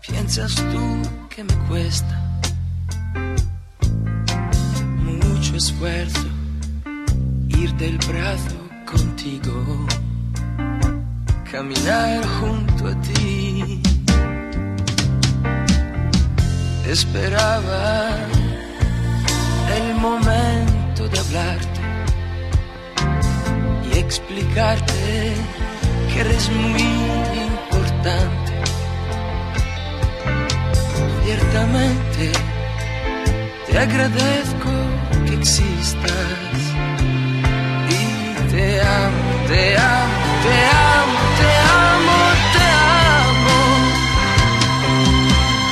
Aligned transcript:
Piensas 0.00 0.54
tú 0.54 1.02
que 1.28 1.44
me 1.44 1.54
cuesta 1.68 2.40
mucho 4.96 5.54
esfuerzo 5.54 6.26
ir 7.48 7.74
del 7.74 7.98
brazo 7.98 8.56
contigo, 8.90 9.86
caminar 11.52 12.24
junto 12.40 12.88
a 12.88 13.00
ti. 13.02 13.82
Esperaba 16.86 18.16
el 19.78 19.94
momento 19.96 21.06
de 21.06 21.18
hablarte 21.18 21.80
y 23.92 23.98
explicarte 23.98 25.34
que 26.12 26.20
eres 26.20 26.50
muy 26.50 27.28
importante. 27.98 28.52
Ciertamente 31.24 32.32
te 33.70 33.78
agradezco 33.78 34.70
que 35.26 35.34
existas 35.34 36.58
y 37.90 38.50
te 38.50 38.80
amo, 38.80 39.30
te 39.48 39.76
amo, 39.76 40.14
te 40.44 40.56
amo, 40.94 41.20
te 41.40 41.50
amo, 41.84 42.18
te 42.54 42.66
amo. 43.26 43.58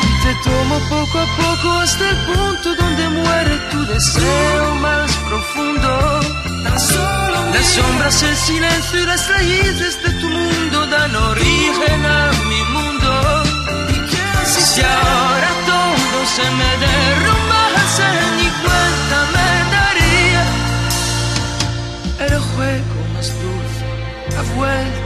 Y 0.03 0.11
te 0.25 0.33
tomo 0.45 0.77
poco 0.91 1.19
a 1.19 1.27
poco 1.37 1.69
hasta 1.79 2.11
el 2.11 2.17
punto 2.27 2.75
donde 2.75 3.09
muere 3.09 3.57
tu 3.71 3.87
deseo 3.87 4.75
más 4.77 5.11
profundo. 5.29 6.46
Las 7.53 7.67
sombras, 7.75 8.23
el 8.23 8.37
silencio 8.37 9.03
y 9.03 9.07
las 9.07 9.29
raíces 9.29 10.03
de 10.03 10.11
tu 10.21 10.29
mundo 10.29 10.87
dan 10.87 11.15
origen 11.15 12.05
a 12.05 12.31
mi 12.51 12.63
mundo. 12.75 13.43
Si 14.45 14.83
ahora 14.83 15.51
todo 15.67 16.19
se 16.37 16.47
me 16.59 16.71
derrumbase, 16.85 18.09
ni 18.39 18.49
cuenta 18.63 19.17
me 19.35 19.51
daría. 19.77 20.45
El 22.27 22.39
juego 22.51 22.99
más 23.15 23.29
dulce 23.43 23.87
ha 24.37 24.43
vuelto 24.55 25.06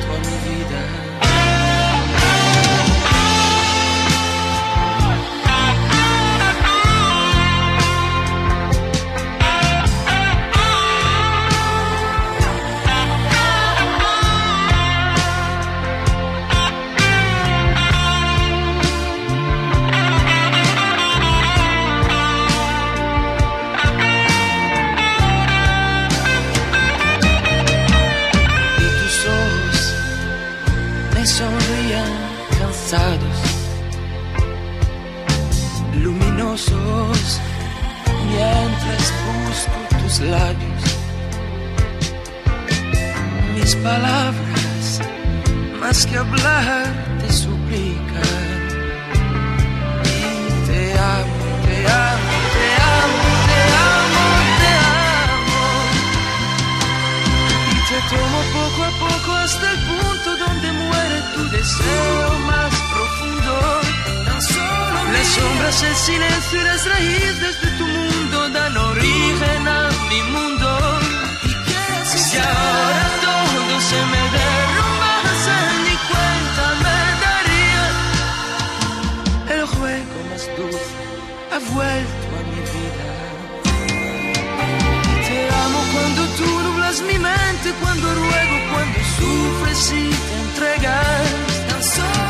cuando 87.81 88.15
ruego, 88.15 88.57
cuando 88.73 88.99
sufres 89.17 89.93
y 89.93 90.11
te 90.11 90.35
entregas. 90.45 91.61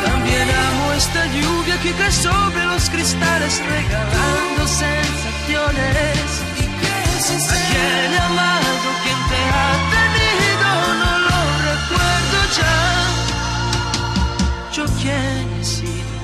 También 0.05 0.49
amo 0.49 0.93
esta 0.93 1.27
lluvia 1.27 1.77
que 1.83 1.93
cae 1.93 2.13
sobre 2.13 2.65
los 2.67 2.89
cristales, 2.91 3.61
regalando 3.65 4.67
sensaciones. 4.67 6.21
Aquel 7.31 8.13
amado 8.19 8.89
quien 9.03 9.21
te 9.31 9.41
ha 9.59 9.71
tenido, 9.95 10.69
no 11.03 11.13
lo 11.29 11.39
recuerdo 11.71 12.39
ya. 12.59 12.79
Yo 14.73 14.85
quién 15.01 15.43
he 15.61 15.65
sido, 15.65 16.17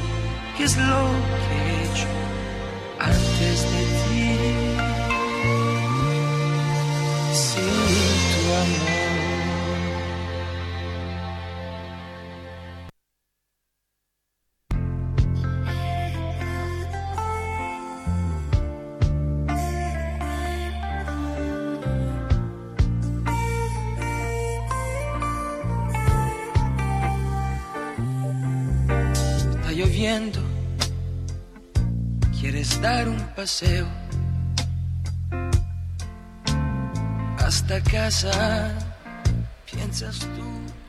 qué 0.57 0.65
es 0.65 0.75
lo 0.77 1.03
que 1.43 1.55
he 1.63 1.85
hecho 1.85 2.11
antes 2.99 3.57
de 3.73 3.83
ti. 4.03 4.27
Sin 7.33 7.71
tu 8.33 8.41
amor. 8.55 8.96
Paseo 33.47 33.87
hasta 37.39 37.81
casa. 37.81 38.77
¿Piensas 39.71 40.19
tú? 40.19 40.43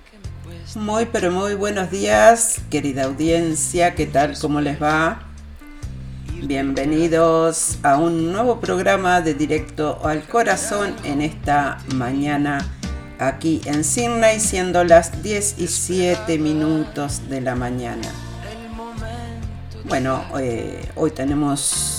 que 0.09 0.17
me 0.17 0.43
cuesta? 0.43 0.79
Muy 0.79 1.05
pero 1.05 1.31
muy 1.31 1.53
buenos 1.53 1.91
días, 1.91 2.59
querida 2.71 3.03
audiencia, 3.03 3.93
¿qué 3.93 4.07
tal? 4.07 4.35
¿Cómo 4.41 4.59
les 4.59 4.81
va? 4.81 5.19
Bienvenidos 6.41 7.77
a 7.83 7.97
un 7.97 8.31
nuevo 8.31 8.59
programa 8.59 9.21
de 9.21 9.35
Directo 9.35 9.99
al 10.03 10.23
Corazón 10.23 10.95
en 11.03 11.21
esta 11.21 11.77
mañana 11.93 12.65
aquí 13.19 13.61
en 13.65 13.83
Sydney, 13.83 14.39
siendo 14.39 14.83
las 14.83 15.21
17 15.21 16.39
minutos 16.39 17.29
de 17.29 17.39
la 17.39 17.53
mañana. 17.53 18.09
Bueno, 19.87 20.21
eh, 20.37 20.89
hoy 20.95 21.11
tenemos, 21.11 21.96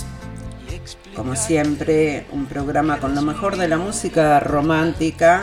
como 1.19 1.35
siempre, 1.35 2.27
un 2.31 2.47
programa 2.47 3.01
con 3.01 3.17
lo 3.17 3.23
mejor 3.23 3.57
de 3.57 3.67
la 3.67 3.77
música 3.77 4.39
romántica 4.39 5.41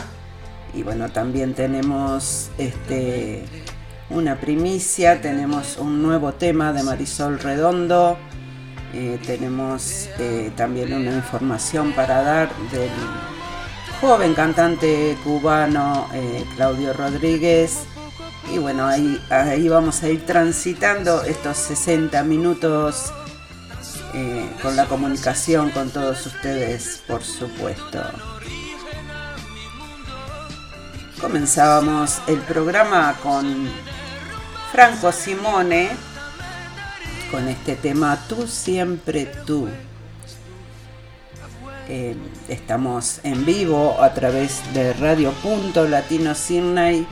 y 0.74 0.84
bueno, 0.84 1.10
también 1.10 1.54
tenemos 1.54 2.50
este, 2.58 3.44
una 4.10 4.40
primicia, 4.40 5.20
tenemos 5.20 5.76
un 5.78 6.02
nuevo 6.02 6.32
tema 6.32 6.72
de 6.72 6.82
Marisol 6.82 7.40
Redondo. 7.40 8.18
Eh, 8.94 9.20
tenemos 9.28 10.08
eh, 10.18 10.50
también 10.56 10.94
una 10.94 11.12
información 11.14 11.92
para 11.92 12.22
dar 12.22 12.50
del 12.72 12.90
joven 14.00 14.34
cantante 14.34 15.18
cubano 15.26 16.08
eh, 16.14 16.46
Claudio 16.56 16.94
Rodríguez. 16.94 17.80
Y 18.54 18.60
bueno, 18.60 18.86
ahí, 18.88 19.22
ahí 19.30 19.68
vamos 19.68 20.04
a 20.04 20.10
ir 20.10 20.26
transitando 20.26 21.24
estos 21.24 21.58
60 21.58 22.24
minutos 22.24 23.12
eh, 24.18 24.50
con 24.62 24.78
la 24.78 24.86
comunicación 24.86 25.72
con 25.72 25.90
todos 25.90 26.26
ustedes, 26.26 27.04
por 27.06 27.22
supuesto. 27.22 28.02
Comenzábamos 31.20 32.22
el 32.26 32.38
programa 32.40 33.14
con 33.22 33.68
Franco 34.72 35.12
Simone 35.12 35.90
con 37.30 37.50
este 37.50 37.76
tema 37.76 38.18
Tú 38.30 38.48
siempre 38.48 39.26
tú. 39.46 39.68
Eh, 41.90 42.16
estamos 42.48 43.20
en 43.24 43.46
vivo 43.46 44.02
a 44.02 44.14
través 44.14 44.62
de 44.74 44.94
Radio 44.94 45.34
Punto 45.44 45.90
Latino 45.90 46.36
Sydney, 46.36 47.06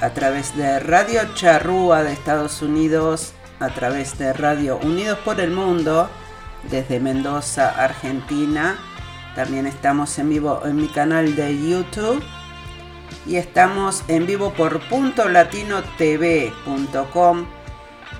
a 0.00 0.08
través 0.14 0.56
de 0.56 0.80
Radio 0.80 1.34
Charrúa 1.34 2.02
de 2.02 2.14
Estados 2.14 2.62
Unidos, 2.62 3.34
a 3.60 3.68
través 3.68 4.16
de 4.16 4.32
Radio 4.32 4.78
Unidos 4.78 5.18
por 5.18 5.38
el 5.38 5.50
Mundo 5.50 6.08
desde 6.70 7.00
Mendoza, 7.00 7.70
Argentina. 7.70 8.78
También 9.34 9.66
estamos 9.66 10.18
en 10.18 10.28
vivo 10.28 10.60
en 10.64 10.76
mi 10.76 10.88
canal 10.88 11.34
de 11.36 11.56
YouTube 11.56 12.22
y 13.26 13.36
estamos 13.36 14.04
en 14.08 14.26
vivo 14.26 14.52
por 14.52 14.86
puntolatinotv.com 14.88 17.46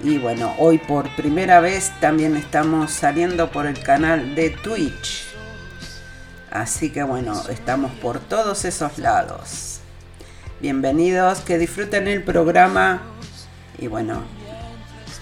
y 0.05 0.19
bueno, 0.19 0.53
hoy 0.59 0.79
por 0.79 1.09
primera 1.15 1.61
vez 1.61 1.93
también 2.01 2.37
estamos 2.37 2.91
saliendo 2.91 3.53
por 3.53 3.67
el 3.67 3.81
canal 3.83 4.35
de 4.35 4.51
Twitch. 4.51 5.29
Así 6.51 6.91
que 6.91 7.05
bueno, 7.05 7.41
estamos 7.49 7.93
por 7.93 8.19
todos 8.19 8.65
esos 8.65 8.99
lados. 8.99 9.79
Bienvenidos, 10.61 11.41
que 11.41 11.57
disfruten 11.57 12.09
el 12.09 12.25
programa. 12.25 13.03
Y 13.79 13.87
bueno, 13.87 14.25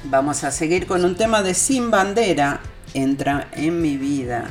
vamos 0.04 0.44
a 0.44 0.50
seguir 0.50 0.86
con 0.86 1.04
un 1.04 1.14
tema 1.14 1.42
de 1.42 1.52
Sin 1.52 1.90
Bandera. 1.90 2.60
Entra 2.94 3.48
en 3.52 3.80
mi 3.80 3.96
vida. 3.96 4.50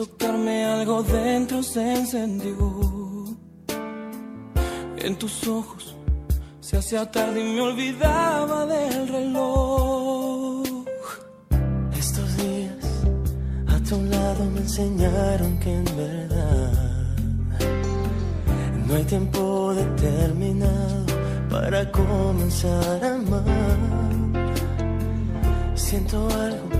Tocarme, 0.00 0.64
algo 0.64 1.02
dentro 1.02 1.62
se 1.62 1.82
encendió. 1.94 2.56
En 4.96 5.14
tus 5.18 5.46
ojos 5.46 5.94
se 6.60 6.78
hacía 6.78 7.10
tarde 7.10 7.40
y 7.40 7.52
me 7.52 7.60
olvidaba 7.60 8.64
del 8.64 9.08
reloj. 9.08 10.62
Estos 11.98 12.36
días 12.38 12.86
a 13.66 13.78
tu 13.88 14.00
lado 14.04 14.44
me 14.54 14.60
enseñaron 14.60 15.58
que 15.58 15.70
en 15.70 15.84
verdad 15.84 17.16
no 18.86 18.94
hay 18.94 19.04
tiempo 19.04 19.74
determinado 19.74 21.04
para 21.50 21.92
comenzar 21.92 23.04
a 23.04 23.14
amar. 23.16 23.78
Siento 25.74 26.26
algo 26.30 26.79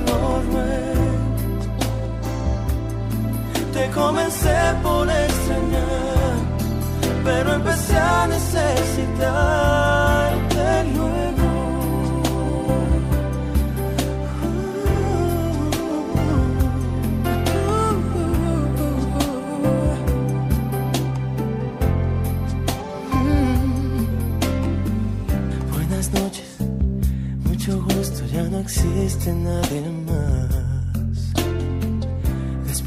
Comencé 3.89 4.55
por 4.83 5.09
extrañar, 5.09 6.35
pero 7.23 7.53
empecé 7.53 7.97
a 7.97 8.27
necesitarte 8.27 10.83
luego. 10.95 11.49
Buenas 25.73 26.13
noches, 26.13 26.57
mucho 27.43 27.81
gusto, 27.83 28.25
ya 28.27 28.43
no 28.43 28.59
existe 28.59 29.33
nadie 29.33 29.81
más. 30.07 30.30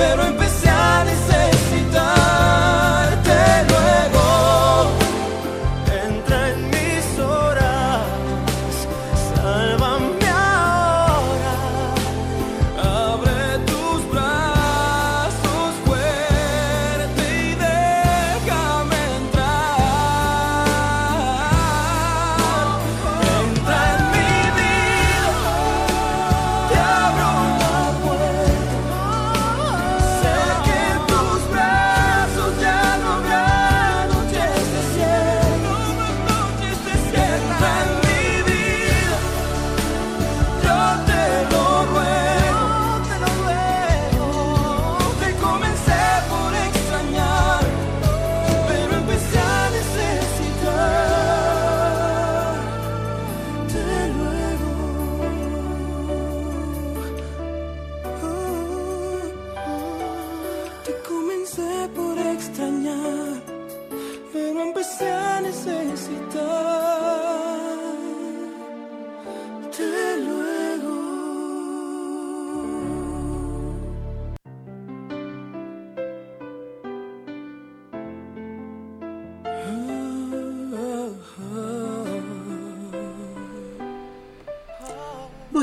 Pero 0.00 0.29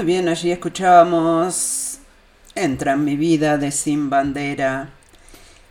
bien, 0.07 0.29
allí 0.29 0.53
escuchábamos 0.53 1.99
Entra 2.55 2.93
en 2.93 3.03
mi 3.03 3.17
vida 3.17 3.57
de 3.57 3.71
Sin 3.71 4.09
Bandera. 4.09 4.87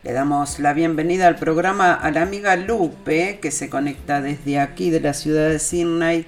Le 0.03 0.13
damos 0.13 0.59
la 0.59 0.75
bienvenida 0.75 1.27
al 1.27 1.37
programa 1.37 1.95
a 1.95 2.11
la 2.11 2.21
amiga 2.21 2.55
Lupe, 2.55 3.39
que 3.41 3.51
se 3.51 3.71
conecta 3.71 4.21
desde 4.21 4.61
aquí 4.61 4.91
de 4.91 5.01
la 5.01 5.15
ciudad 5.15 5.49
de 5.49 5.59
Sydney, 5.59 6.27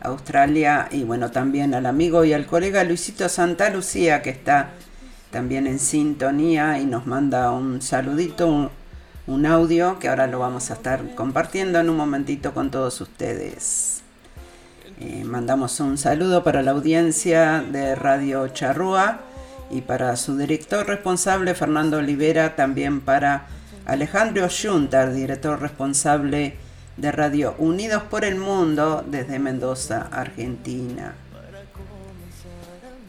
Australia, 0.00 0.88
y 0.90 1.04
bueno, 1.04 1.30
también 1.30 1.74
al 1.74 1.84
amigo 1.84 2.24
y 2.24 2.32
al 2.32 2.46
colega 2.46 2.84
Luisito 2.84 3.28
Santa 3.28 3.68
Lucía, 3.68 4.22
que 4.22 4.30
está 4.30 4.70
también 5.30 5.66
en 5.66 5.78
sintonía 5.78 6.78
y 6.78 6.86
nos 6.86 7.06
manda 7.06 7.50
un 7.50 7.82
saludito, 7.82 8.70
un, 9.26 9.44
audio 9.44 9.98
que 9.98 10.08
ahora 10.08 10.26
lo 10.26 10.38
vamos 10.38 10.70
a 10.70 10.74
estar 10.74 11.14
compartiendo 11.14 11.80
en 11.80 11.90
un 11.90 11.98
momentito 11.98 12.54
con 12.54 12.70
todos 12.70 12.98
ustedes. 13.02 13.95
Eh, 14.98 15.24
mandamos 15.24 15.78
un 15.80 15.98
saludo 15.98 16.42
para 16.42 16.62
la 16.62 16.70
audiencia 16.70 17.60
de 17.60 17.94
Radio 17.94 18.48
Charrúa 18.48 19.20
y 19.70 19.82
para 19.82 20.16
su 20.16 20.38
director 20.38 20.86
responsable 20.86 21.54
Fernando 21.54 21.98
Olivera, 21.98 22.56
también 22.56 23.02
para 23.02 23.46
Alejandro 23.84 24.48
Juntar, 24.48 25.12
director 25.12 25.60
responsable 25.60 26.56
de 26.96 27.12
Radio 27.12 27.54
Unidos 27.58 28.04
por 28.04 28.24
el 28.24 28.36
Mundo 28.36 29.04
desde 29.06 29.38
Mendoza, 29.38 30.08
Argentina. 30.10 31.14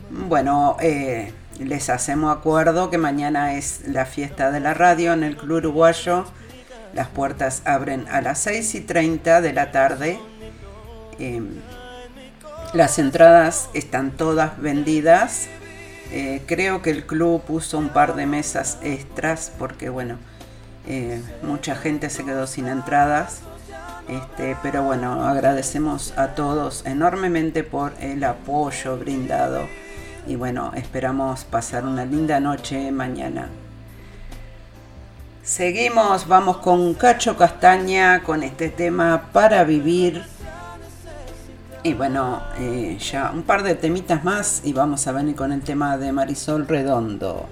Bueno, 0.09 0.75
eh, 0.81 1.31
les 1.59 1.89
hacemos 1.89 2.35
acuerdo 2.35 2.89
que 2.89 2.97
mañana 2.97 3.53
es 3.53 3.87
la 3.87 4.05
fiesta 4.05 4.51
de 4.51 4.59
la 4.59 4.73
radio 4.73 5.13
en 5.13 5.23
el 5.23 5.37
Club 5.37 5.57
Uruguayo. 5.59 6.25
Las 6.93 7.07
puertas 7.07 7.61
abren 7.63 8.07
a 8.09 8.21
las 8.21 8.39
6 8.39 8.75
y 8.75 8.81
30 8.81 9.39
de 9.39 9.53
la 9.53 9.71
tarde. 9.71 10.19
Em, 11.19 11.47
las 12.73 12.99
entradas 12.99 13.69
están 13.73 14.11
todas 14.11 14.59
vendidas. 14.59 15.47
Eh, 16.11 16.41
creo 16.45 16.81
que 16.81 16.91
el 16.91 17.05
club 17.05 17.41
puso 17.41 17.77
un 17.77 17.89
par 17.89 18.15
de 18.15 18.25
mesas 18.25 18.77
extras 18.81 19.51
porque, 19.57 19.89
bueno, 19.89 20.17
eh, 20.87 21.21
mucha 21.43 21.75
gente 21.75 22.09
se 22.09 22.23
quedó 22.25 22.47
sin 22.47 22.67
entradas. 22.67 23.41
Este, 24.07 24.55
pero 24.63 24.83
bueno, 24.83 25.27
agradecemos 25.27 26.13
a 26.17 26.29
todos 26.29 26.85
enormemente 26.85 27.63
por 27.63 27.93
el 27.99 28.23
apoyo 28.23 28.97
brindado. 28.97 29.67
Y 30.27 30.35
bueno, 30.35 30.71
esperamos 30.75 31.43
pasar 31.45 31.85
una 31.85 32.05
linda 32.05 32.39
noche 32.39 32.91
mañana. 32.91 33.49
Seguimos, 35.43 36.27
vamos 36.27 36.57
con 36.57 36.93
Cacho 36.93 37.37
Castaña 37.37 38.23
con 38.23 38.43
este 38.43 38.69
tema 38.69 39.29
para 39.31 39.63
vivir 39.63 40.25
y 41.87 41.93
bueno, 41.93 42.41
eh, 42.59 42.97
ya 42.99 43.31
un 43.33 43.43
par 43.43 43.63
de 43.63 43.75
temitas 43.75 44.23
más 44.25 44.61
y 44.65 44.73
vamos 44.73 45.07
a 45.07 45.13
venir 45.13 45.35
con 45.35 45.53
el 45.53 45.61
tema 45.61 45.97
de 45.97 46.11
Marisol 46.11 46.67
Redondo. 46.67 47.45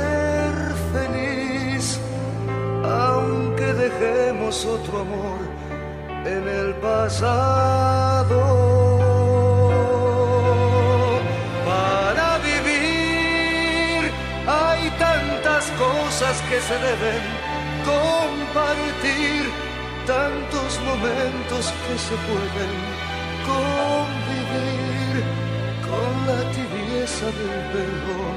ser 0.00 0.54
feliz, 0.94 2.00
aunque 2.84 3.68
dejemos 3.84 4.54
otro 4.64 5.00
amor 5.00 5.40
en 6.24 6.42
el 6.60 6.74
pasado. 6.88 8.40
Para 11.70 12.28
vivir 12.50 14.00
hay 14.46 14.82
tantas 14.98 15.64
cosas 15.86 16.34
que 16.48 16.58
se 16.68 16.76
deben 16.88 17.22
compartir, 17.92 19.42
tantos 20.06 20.70
momentos 20.90 21.62
que 21.84 21.94
se 22.06 22.16
pueden 22.28 22.72
convivir 23.52 25.14
con 25.88 26.10
la 26.28 26.40
tibieza 26.56 27.26
del 27.38 27.56
perdón. 27.72 28.36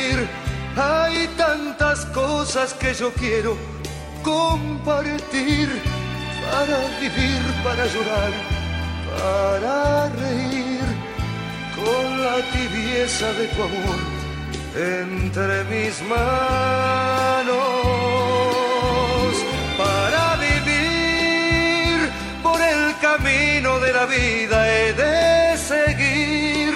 quiero 3.13 3.57
compartir 4.23 5.69
para 6.43 6.77
vivir, 6.99 7.41
para 7.63 7.85
llorar, 7.85 8.31
para 9.17 10.09
reír 10.09 10.81
con 11.75 12.21
la 12.25 12.37
tibieza 12.51 13.31
de 13.33 13.47
tu 13.47 13.63
amor 13.63 13.99
entre 14.75 15.63
mis 15.65 16.01
manos. 16.03 17.51
Para 19.77 20.35
vivir 20.37 22.09
por 22.43 22.59
el 22.61 22.95
camino 22.99 23.79
de 23.79 23.93
la 23.93 24.05
vida 24.05 24.57
he 24.71 24.93
de 24.93 25.57
seguir 25.57 26.73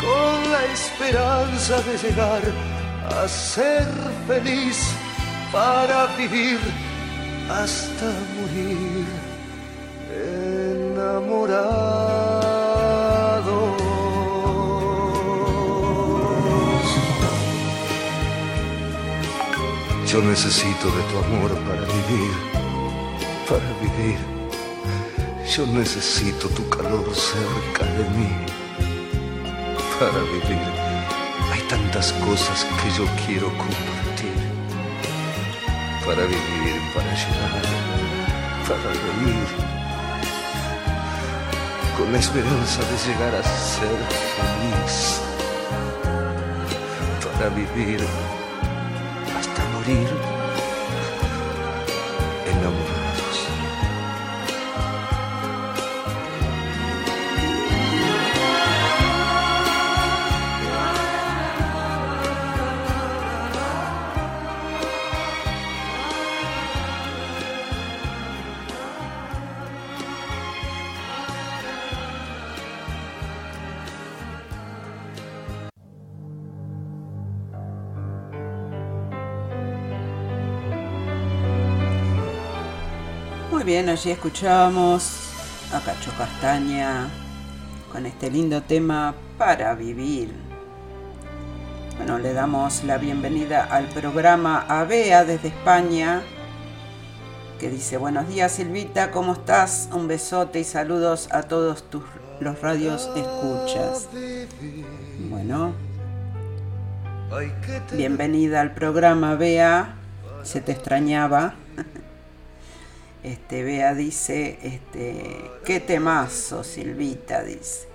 con 0.00 0.50
la 0.50 0.64
esperanza 0.72 1.80
de 1.82 1.98
llegar 1.98 2.79
a 3.16 3.28
ser 3.28 3.86
feliz 4.26 4.94
para 5.52 6.06
vivir 6.16 6.58
hasta 7.48 8.06
morir 8.36 9.06
enamorados. 10.88 11.90
Yo 20.06 20.20
necesito 20.22 20.86
de 20.90 21.02
tu 21.04 21.18
amor 21.18 21.50
para 21.68 21.82
vivir, 21.82 22.32
para 23.48 23.70
vivir. 23.80 24.18
Yo 25.56 25.66
necesito 25.66 26.48
tu 26.48 26.68
calor 26.68 27.14
cerca 27.14 27.84
de 27.84 28.04
mí 28.10 28.30
para 29.98 30.20
vivir. 30.32 30.89
Tantas 31.70 32.12
cosas 32.14 32.66
que 32.82 32.90
yo 32.98 33.06
quiero 33.24 33.46
compartir 33.56 34.34
para 36.04 36.24
vivir, 36.24 36.80
para 36.92 37.14
llorar, 37.14 37.62
para 38.66 38.90
reír, 38.92 39.46
con 41.96 42.12
la 42.12 42.18
esperanza 42.18 42.80
de 42.82 42.96
llegar 43.06 43.36
a 43.36 43.42
ser 43.44 43.96
feliz, 44.34 45.20
para 47.22 47.48
vivir 47.50 48.00
hasta 49.38 49.64
morir, 49.68 50.08
Bien, 83.90 83.98
allí 83.98 84.12
escuchábamos 84.12 85.32
a 85.74 85.80
Cacho 85.80 86.12
Castaña 86.16 87.08
con 87.90 88.06
este 88.06 88.30
lindo 88.30 88.62
tema 88.62 89.16
para 89.36 89.74
vivir. 89.74 90.32
Bueno, 91.96 92.20
le 92.20 92.32
damos 92.32 92.84
la 92.84 92.98
bienvenida 92.98 93.64
al 93.64 93.86
programa 93.86 94.64
ABEA 94.68 95.24
desde 95.24 95.48
España, 95.48 96.22
que 97.58 97.68
dice, 97.68 97.96
buenos 97.96 98.28
días 98.28 98.52
Silvita, 98.52 99.10
¿cómo 99.10 99.32
estás? 99.32 99.88
Un 99.92 100.06
besote 100.06 100.60
y 100.60 100.64
saludos 100.64 101.28
a 101.32 101.42
todos 101.42 101.82
tus 101.90 102.04
los 102.38 102.60
radios 102.60 103.10
escuchas. 103.16 104.08
Bueno, 105.28 105.72
bienvenida 107.90 108.60
al 108.60 108.72
programa 108.72 109.34
Bea, 109.34 109.96
se 110.44 110.60
te 110.60 110.70
extrañaba. 110.70 111.54
Este, 113.22 113.62
Bea 113.62 113.94
dice, 113.94 114.58
este, 114.62 115.50
qué 115.64 115.80
temazo, 115.80 116.64
Silvita, 116.64 117.42
dice. 117.42 117.88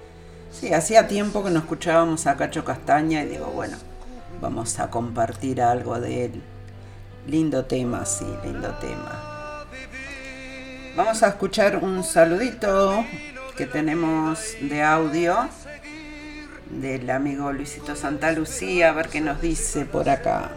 Sí, 0.52 0.74
hacía 0.74 1.08
tiempo 1.08 1.44
que 1.44 1.50
no 1.50 1.60
escuchábamos 1.60 2.28
a 2.28 2.38
Cacho 2.38 2.64
Castaña 2.64 3.24
y 3.24 3.30
digo, 3.30 3.48
bueno, 3.48 3.78
vamos 4.40 4.80
a 4.80 4.90
compartir 4.90 5.62
algo 5.62 6.00
de 6.00 6.26
él. 6.26 6.44
Lindo 7.28 7.66
tema, 7.66 8.06
sí, 8.06 8.26
lindo 8.44 8.70
tema. 8.76 9.66
Vamos 10.96 11.24
a 11.24 11.30
escuchar 11.30 11.78
un 11.78 12.04
saludito 12.04 13.04
que 13.58 13.66
tenemos 13.66 14.56
de 14.62 14.84
audio 14.84 15.50
del 16.70 17.10
amigo 17.10 17.52
Luisito 17.52 17.96
Santa 17.96 18.32
Lucía, 18.32 18.90
a 18.90 18.94
ver 18.94 19.10
qué 19.10 19.22
nos 19.22 19.42
dice 19.42 19.86
por 19.86 20.08
acá. 20.08 20.52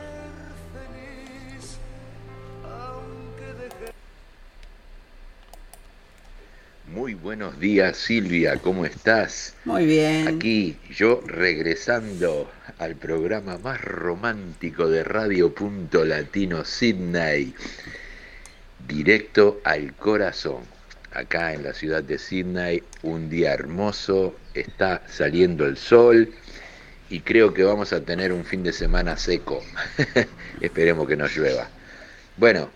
Muy 6.94 7.12
buenos 7.12 7.61
días 7.61 7.98
Silvia, 7.98 8.57
¿cómo 8.57 8.87
estás? 8.87 9.55
Muy 9.66 9.85
bien. 9.85 10.27
Aquí 10.27 10.74
yo 10.90 11.20
regresando 11.27 12.51
al 12.79 12.96
programa 12.96 13.59
más 13.59 13.79
romántico 13.83 14.88
de 14.88 15.05
Radio 15.05 15.55
Punto 15.55 16.07
Latino 16.07 16.64
Sydney, 16.64 17.53
directo 18.87 19.61
al 19.64 19.92
corazón. 19.96 20.62
Acá 21.12 21.53
en 21.53 21.64
la 21.64 21.74
ciudad 21.74 22.03
de 22.03 22.16
Sydney, 22.18 22.83
un 23.03 23.29
día 23.29 23.53
hermoso, 23.53 24.35
está 24.55 25.03
saliendo 25.09 25.66
el 25.66 25.77
sol 25.77 26.33
y 27.11 27.20
creo 27.20 27.53
que 27.53 27.64
vamos 27.64 27.92
a 27.92 28.01
tener 28.01 28.33
un 28.33 28.46
fin 28.46 28.62
de 28.62 28.72
semana 28.72 29.18
seco. 29.18 29.62
Esperemos 30.62 31.07
que 31.07 31.16
no 31.16 31.27
llueva. 31.27 31.68
Bueno, 32.38 32.70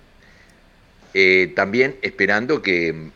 eh, 1.14 1.50
también 1.56 1.96
esperando 2.02 2.60
que 2.60 3.10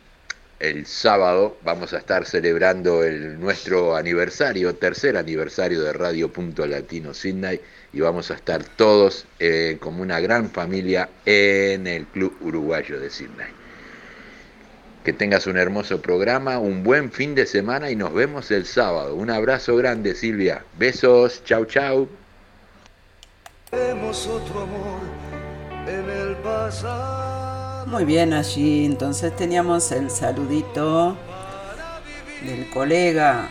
el 0.59 0.85
sábado 0.87 1.57
vamos 1.63 1.93
a 1.93 1.99
estar 1.99 2.25
celebrando 2.25 3.03
el, 3.03 3.39
nuestro 3.39 3.95
aniversario, 3.95 4.75
tercer 4.75 5.17
aniversario 5.17 5.81
de 5.83 5.93
Radio 5.93 6.31
Punto 6.31 6.65
Latino 6.65 7.13
Sydney 7.13 7.61
y 7.93 7.99
vamos 7.99 8.31
a 8.31 8.35
estar 8.35 8.63
todos 8.63 9.25
eh, 9.39 9.77
como 9.79 10.01
una 10.01 10.19
gran 10.19 10.49
familia 10.49 11.09
en 11.25 11.85
el 11.87 12.05
Club 12.07 12.35
Uruguayo 12.41 12.99
de 12.99 13.09
Sydney. 13.09 13.47
Que 15.03 15.13
tengas 15.13 15.47
un 15.47 15.57
hermoso 15.57 16.01
programa, 16.01 16.59
un 16.59 16.83
buen 16.83 17.11
fin 17.11 17.33
de 17.35 17.45
semana 17.45 17.91
y 17.91 17.95
nos 17.95 18.13
vemos 18.13 18.51
el 18.51 18.65
sábado. 18.65 19.15
Un 19.15 19.29
abrazo 19.29 19.75
grande 19.77 20.15
Silvia. 20.15 20.65
Besos, 20.77 21.43
chau 21.45 21.65
chau. 21.65 22.09
otro 23.71 24.61
amor 24.61 25.01
en 25.87 26.09
el 26.09 26.35
pasado. 26.37 27.46
Muy 27.87 28.03
bien 28.03 28.33
allí, 28.33 28.83
entonces 28.83 29.33
teníamos 29.33 29.93
el 29.93 30.11
saludito 30.11 31.15
del 32.43 32.69
colega 32.69 33.47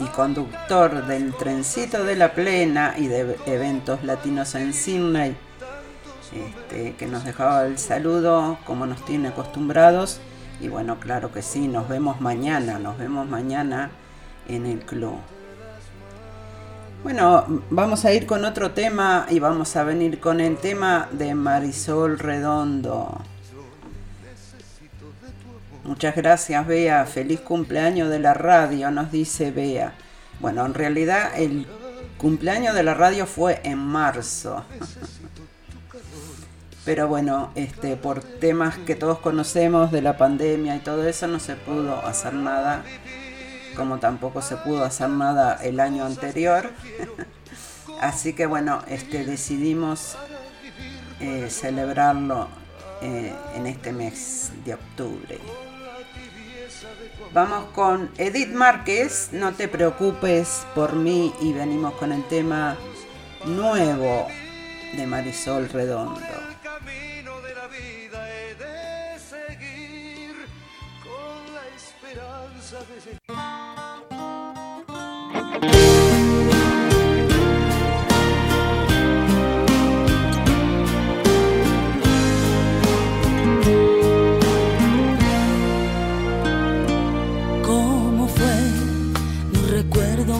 y 0.00 0.04
conductor 0.06 1.06
del 1.06 1.32
trencito 1.36 2.02
de 2.02 2.16
la 2.16 2.34
plena 2.34 2.94
y 2.98 3.06
de 3.06 3.36
eventos 3.46 4.02
latinos 4.02 4.56
en 4.56 4.74
Sydney, 4.74 5.36
este, 6.34 6.96
que 6.96 7.06
nos 7.06 7.24
dejaba 7.24 7.66
el 7.66 7.78
saludo 7.78 8.58
como 8.66 8.84
nos 8.84 9.04
tiene 9.04 9.28
acostumbrados. 9.28 10.18
Y 10.60 10.66
bueno, 10.66 10.98
claro 10.98 11.30
que 11.30 11.40
sí, 11.40 11.68
nos 11.68 11.88
vemos 11.88 12.20
mañana, 12.20 12.80
nos 12.80 12.98
vemos 12.98 13.28
mañana 13.28 13.92
en 14.48 14.66
el 14.66 14.80
club. 14.80 15.18
Bueno, 17.04 17.62
vamos 17.70 18.04
a 18.04 18.12
ir 18.12 18.26
con 18.26 18.44
otro 18.44 18.72
tema 18.72 19.26
y 19.30 19.38
vamos 19.38 19.76
a 19.76 19.84
venir 19.84 20.18
con 20.18 20.40
el 20.40 20.56
tema 20.56 21.08
de 21.12 21.36
Marisol 21.36 22.18
Redondo. 22.18 23.22
Muchas 25.88 26.14
gracias, 26.14 26.66
Bea. 26.66 27.06
Feliz 27.06 27.40
cumpleaños 27.40 28.10
de 28.10 28.18
la 28.18 28.34
radio, 28.34 28.90
nos 28.90 29.10
dice 29.10 29.50
Bea. 29.50 29.94
Bueno, 30.38 30.66
en 30.66 30.74
realidad 30.74 31.30
el 31.34 31.66
cumpleaños 32.18 32.74
de 32.74 32.82
la 32.82 32.92
radio 32.92 33.24
fue 33.24 33.62
en 33.64 33.78
marzo. 33.78 34.66
Pero 36.84 37.08
bueno, 37.08 37.52
este, 37.54 37.96
por 37.96 38.20
temas 38.20 38.76
que 38.76 38.96
todos 38.96 39.20
conocemos 39.20 39.90
de 39.90 40.02
la 40.02 40.18
pandemia 40.18 40.76
y 40.76 40.80
todo 40.80 41.08
eso, 41.08 41.26
no 41.26 41.40
se 41.40 41.56
pudo 41.56 42.04
hacer 42.04 42.34
nada, 42.34 42.82
como 43.74 43.98
tampoco 43.98 44.42
se 44.42 44.58
pudo 44.58 44.84
hacer 44.84 45.08
nada 45.08 45.54
el 45.54 45.80
año 45.80 46.04
anterior. 46.04 46.70
Así 48.02 48.34
que 48.34 48.44
bueno, 48.44 48.82
este, 48.88 49.24
decidimos 49.24 50.18
eh, 51.20 51.46
celebrarlo 51.48 52.48
eh, 53.00 53.32
en 53.54 53.66
este 53.66 53.90
mes 53.90 54.52
de 54.66 54.74
octubre. 54.74 55.38
Vamos 57.32 57.66
con 57.74 58.10
Edith 58.16 58.52
Márquez, 58.52 59.28
no 59.32 59.52
te 59.52 59.68
preocupes 59.68 60.66
por 60.74 60.94
mí 60.94 61.32
y 61.40 61.52
venimos 61.52 61.92
con 61.94 62.12
el 62.12 62.24
tema 62.24 62.76
nuevo 63.44 64.26
de 64.96 65.06
Marisol 65.06 65.68
Redondo. 65.68 66.20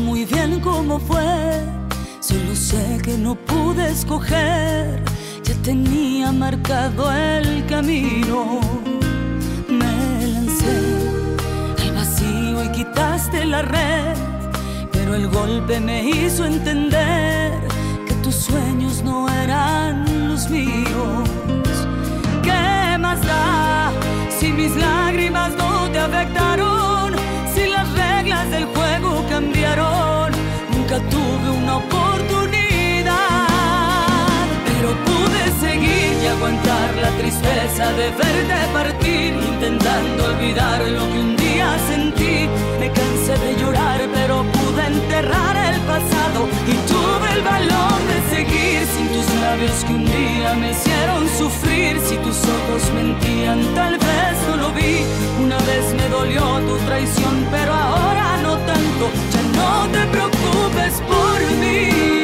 Muy 0.00 0.24
bien 0.24 0.60
cómo 0.60 0.98
fue. 0.98 1.62
Solo 2.20 2.54
sé 2.54 3.00
que 3.02 3.16
no 3.16 3.34
pude 3.34 3.90
escoger. 3.90 5.02
Ya 5.44 5.54
tenía 5.62 6.32
marcado 6.32 7.12
el 7.12 7.64
camino. 7.66 8.60
Me 9.68 10.26
lancé 10.26 10.76
al 11.82 11.94
vacío 11.94 12.64
y 12.64 12.68
quitaste 12.72 13.44
la 13.44 13.62
red. 13.62 14.16
Pero 14.92 15.14
el 15.14 15.28
golpe 15.28 15.80
me 15.80 16.04
hizo 16.04 16.44
entender 16.44 17.52
que 18.06 18.14
tus 18.22 18.34
sueños 18.34 19.02
no 19.02 19.28
eran 19.28 20.28
los 20.28 20.48
míos. 20.50 21.27
Tristeza 37.18 37.92
de 37.92 38.10
verte 38.10 38.58
partir, 38.72 39.34
intentando 39.34 40.24
olvidar 40.24 40.80
lo 40.82 41.04
que 41.10 41.18
un 41.18 41.36
día 41.36 41.76
sentí. 41.88 42.48
Me 42.80 42.88
cansé 42.92 43.34
de 43.44 43.56
llorar, 43.60 44.00
pero 44.14 44.44
pude 44.56 44.86
enterrar 44.86 45.56
el 45.72 45.80
pasado 45.82 46.48
y 46.66 46.74
tuve 46.90 47.28
el 47.36 47.42
valor 47.42 47.98
de 48.10 48.36
seguir 48.36 48.86
sin 48.94 49.08
tus 49.08 49.26
labios 49.40 49.84
que 49.84 49.92
un 49.92 50.04
día 50.04 50.54
me 50.54 50.70
hicieron 50.70 51.28
sufrir. 51.36 52.00
Si 52.08 52.16
tus 52.18 52.38
ojos 52.56 52.82
mentían, 52.94 53.60
tal 53.74 53.98
vez 53.98 54.34
no 54.48 54.56
lo 54.56 54.72
vi. 54.72 55.04
Una 55.42 55.58
vez 55.70 55.84
me 55.98 56.08
dolió 56.08 56.42
tu 56.68 56.76
traición, 56.86 57.46
pero 57.50 57.72
ahora 57.72 58.36
no 58.42 58.56
tanto. 58.70 59.04
Ya 59.32 59.42
no 59.58 59.88
te 59.94 60.02
preocupes 60.14 60.94
por 61.12 61.38
mí. 61.60 62.17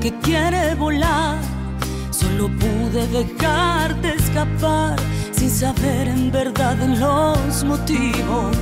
Que 0.00 0.12
quiere 0.20 0.74
volar, 0.76 1.36
solo 2.10 2.48
pude 2.48 3.06
dejarte 3.08 4.14
escapar 4.14 4.96
sin 5.30 5.50
saber 5.50 6.08
en 6.08 6.30
verdad 6.32 6.76
los 6.98 7.64
motivos. 7.64 8.56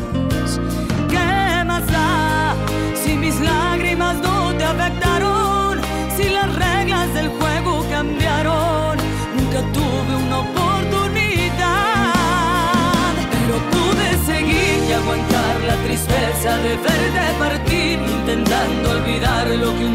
¿Qué 1.09 1.65
más 1.65 1.87
da 1.87 2.57
si 3.01 3.15
mis 3.15 3.39
lágrimas 3.41 4.17
no 4.17 4.53
te 4.57 4.65
afectaron? 4.65 5.81
Si 6.17 6.29
las 6.29 6.53
reglas 6.57 7.15
del 7.15 7.29
juego 7.29 7.85
cambiaron, 7.89 8.99
nunca 9.37 9.61
tuve 9.73 10.17
una 10.27 10.39
oportunidad, 10.41 12.15
pero 13.31 13.55
pude 13.71 14.09
seguir 14.27 14.79
y 14.89 14.93
aguantar 14.93 15.61
la 15.69 15.77
tristeza 15.87 16.57
de 16.59 16.77
verte 16.77 17.19
partir, 17.39 18.01
intentando 18.01 18.91
olvidar 18.91 19.47
lo 19.47 19.73
que 19.79 19.88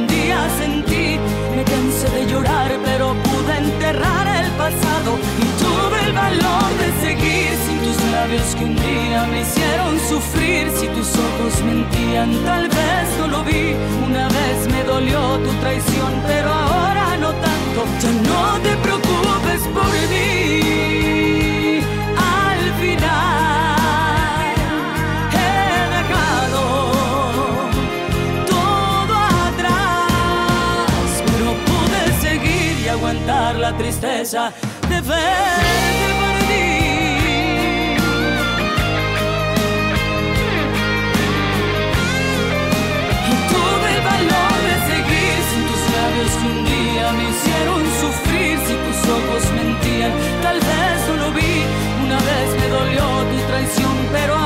valor 6.34 6.78
de 6.78 6.92
seguir 7.02 7.50
sin 7.66 7.78
tus 7.80 7.98
labios 8.12 8.56
que 8.56 8.64
un 8.64 8.76
día 8.76 9.26
me 9.30 9.42
hicieron 9.42 10.00
sufrir. 10.00 10.72
Si 10.78 10.88
tus 10.88 11.10
ojos 11.16 11.62
mentían, 11.64 12.44
tal 12.44 12.68
vez 12.68 13.08
no 13.20 13.28
lo 13.28 13.44
vi. 13.44 13.76
Una 14.06 14.28
vez 14.28 14.68
me 14.72 14.84
dolió 14.84 15.38
tu 15.40 15.52
traición, 15.62 16.12
pero 16.28 16.52
ahora 16.52 17.18
no 17.18 17.32
tanto. 17.34 17.86
Ya 18.02 18.12
no 18.30 18.60
te 18.62 18.76
preocupes 18.78 19.62
por 19.74 19.92
mí. 20.12 21.82
Al 22.18 22.62
final 22.82 23.76
he 25.46 25.80
dejado 25.98 26.64
todo 28.54 29.16
atrás, 29.50 31.12
pero 31.26 31.48
pude 31.70 32.02
seguir 32.22 32.74
y 32.86 32.88
aguantar 32.90 33.56
la 33.56 33.72
tristeza 33.78 34.52
de 34.90 35.02
verte 35.02 35.93
pero 54.14 54.43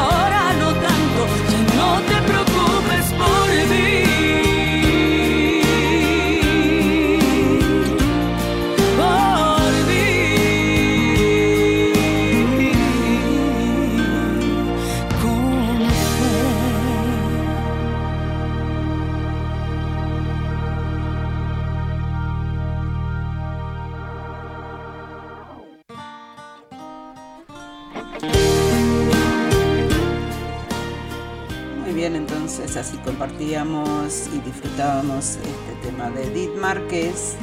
compartíamos 33.07 34.27
y 34.33 34.39
disfrutábamos 34.41 35.37
este 35.37 35.73
tema 35.81 36.09
de 36.09 36.25
Edith 36.25 36.53
Márquez. 36.59 37.37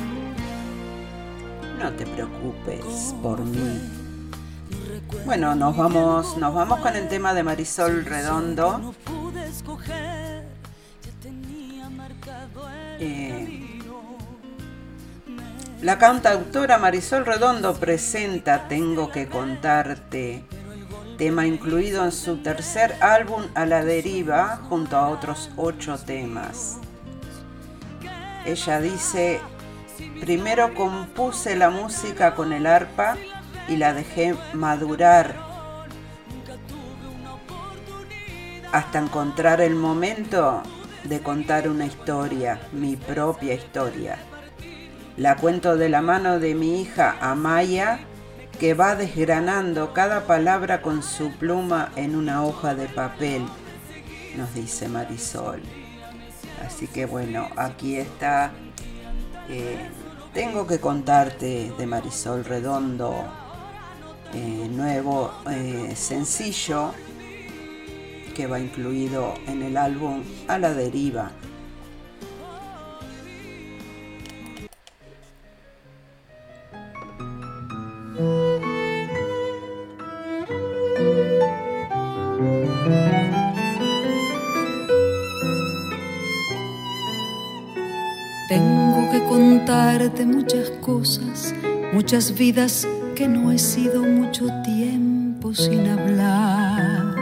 No 1.78 1.90
te 1.92 2.04
preocupes 2.04 3.14
por 3.22 3.40
mí. 3.40 3.80
Bueno, 5.24 5.54
nos 5.54 5.74
vamos, 5.74 6.36
nos 6.36 6.54
vamos 6.54 6.80
con 6.80 6.94
el 6.96 7.08
tema 7.08 7.32
de 7.32 7.44
Marisol 7.44 8.04
Redondo. 8.04 8.94
Eh, 13.00 13.80
la 15.80 15.98
cantautora 15.98 16.76
Marisol 16.76 17.24
Redondo 17.24 17.72
presenta 17.74 18.68
Tengo 18.68 19.10
que 19.10 19.28
contarte, 19.28 20.44
tema 21.16 21.46
incluido 21.46 22.04
en 22.04 22.12
su 22.12 22.38
tercer 22.38 22.96
álbum 23.00 23.42
A 23.54 23.66
la 23.66 23.84
deriva, 23.84 24.60
junto 24.68 24.96
a 24.96 25.08
otros 25.08 25.50
ocho 25.56 25.96
temas. 25.98 26.78
Ella 28.44 28.80
dice, 28.80 29.40
primero 30.20 30.74
compuse 30.74 31.56
la 31.56 31.70
música 31.70 32.34
con 32.34 32.52
el 32.52 32.66
arpa 32.66 33.16
y 33.68 33.76
la 33.76 33.94
dejé 33.94 34.34
madurar 34.52 35.34
hasta 38.72 38.98
encontrar 38.98 39.60
el 39.60 39.76
momento 39.76 40.62
de 41.04 41.20
contar 41.20 41.68
una 41.68 41.86
historia, 41.86 42.60
mi 42.72 42.96
propia 42.96 43.54
historia. 43.54 44.18
La 45.16 45.36
cuento 45.36 45.76
de 45.76 45.88
la 45.88 46.02
mano 46.02 46.40
de 46.40 46.54
mi 46.54 46.82
hija 46.82 47.16
Amaya, 47.20 48.00
que 48.58 48.74
va 48.74 48.94
desgranando 48.94 49.92
cada 49.92 50.26
palabra 50.26 50.80
con 50.80 51.02
su 51.02 51.30
pluma 51.32 51.92
en 51.96 52.14
una 52.14 52.44
hoja 52.44 52.74
de 52.74 52.86
papel, 52.86 53.44
nos 54.36 54.54
dice 54.54 54.88
Marisol. 54.88 55.60
Así 56.64 56.86
que 56.86 57.06
bueno, 57.06 57.48
aquí 57.56 57.96
está. 57.96 58.52
eh, 59.48 59.76
tengo 60.32 60.66
que 60.66 60.80
contarte 60.80 61.72
de 61.78 61.86
Marisol 61.86 62.44
Redondo, 62.44 63.24
eh, 64.32 64.68
nuevo 64.70 65.32
eh, 65.48 65.92
sencillo 65.94 66.92
que 68.34 68.48
va 68.48 68.58
incluido 68.58 69.34
en 69.46 69.62
el 69.62 69.76
álbum 69.76 70.24
A 70.48 70.58
la 70.58 70.74
deriva. 70.74 71.30
Tengo 78.14 78.70
que 89.10 89.24
contarte 89.28 90.24
muchas 90.26 90.70
cosas, 90.80 91.52
muchas 91.92 92.38
vidas 92.38 92.86
que 93.16 93.26
no 93.26 93.50
he 93.50 93.58
sido 93.58 94.04
mucho 94.04 94.46
tiempo 94.62 95.52
sin 95.52 95.88
hablar. 95.88 97.16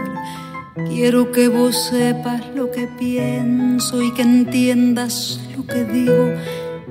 Quiero 0.88 1.32
que 1.32 1.48
vos 1.48 1.74
sepas 1.74 2.42
lo 2.54 2.70
que 2.70 2.86
pienso 2.98 4.02
y 4.02 4.12
que 4.12 4.20
entiendas 4.20 5.40
lo 5.56 5.64
que 5.64 5.84
digo, 5.84 6.34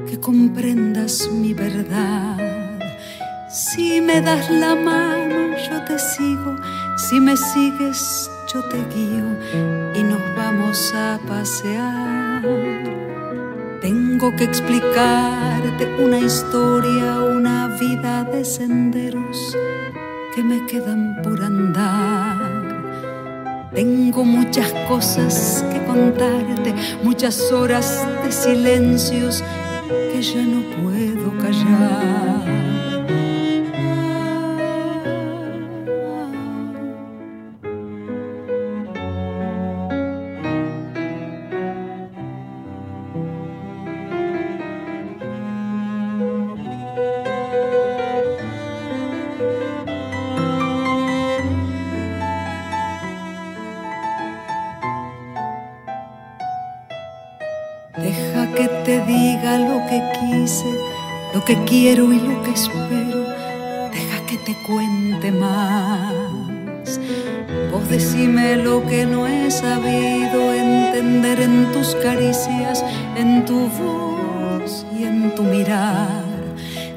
que 0.08 0.20
comprendas 0.20 1.30
mi 1.32 1.54
verdad. 1.54 2.51
Si 3.54 4.00
me 4.00 4.22
das 4.22 4.50
la 4.50 4.76
mano, 4.76 5.58
yo 5.58 5.84
te 5.84 6.00
sigo, 6.00 6.56
si 6.96 7.20
me 7.20 7.36
sigues, 7.36 8.32
yo 8.48 8.64
te 8.64 8.78
guío 8.96 9.26
y 9.94 10.04
nos 10.04 10.22
vamos 10.38 10.94
a 10.96 11.20
pasear. 11.28 12.42
Tengo 13.82 14.34
que 14.38 14.46
explicarte 14.46 15.86
una 16.02 16.20
historia, 16.20 17.24
una 17.24 17.68
vida 17.78 18.24
de 18.24 18.46
senderos 18.46 19.58
que 20.34 20.44
me 20.44 20.66
quedan 20.68 21.22
por 21.22 21.44
andar. 21.44 22.38
Tengo 23.74 24.24
muchas 24.24 24.72
cosas 24.88 25.66
que 25.74 25.84
contarte, 25.84 26.74
muchas 27.04 27.52
horas 27.52 28.08
de 28.24 28.32
silencios 28.32 29.44
que 30.14 30.22
ya 30.22 30.42
no 30.42 30.62
puedo 30.82 31.38
callar. 31.38 32.31
Quiero 61.82 62.14
y 62.14 62.20
lo 62.20 62.44
que 62.44 62.52
espero. 62.52 63.20
Deja 63.92 64.18
que 64.28 64.38
te 64.38 64.56
cuente 64.68 65.32
más. 65.32 67.00
Vos 67.72 67.90
decime 67.90 68.58
lo 68.58 68.86
que 68.86 69.04
no 69.08 69.26
he 69.26 69.50
sabido 69.50 70.54
entender 70.54 71.42
en 71.42 71.72
tus 71.72 71.96
caricias, 71.96 72.86
en 73.16 73.46
tu 73.46 73.68
voz 73.80 74.86
y 74.96 75.06
tu 75.36 75.42
mirar. 75.42 76.24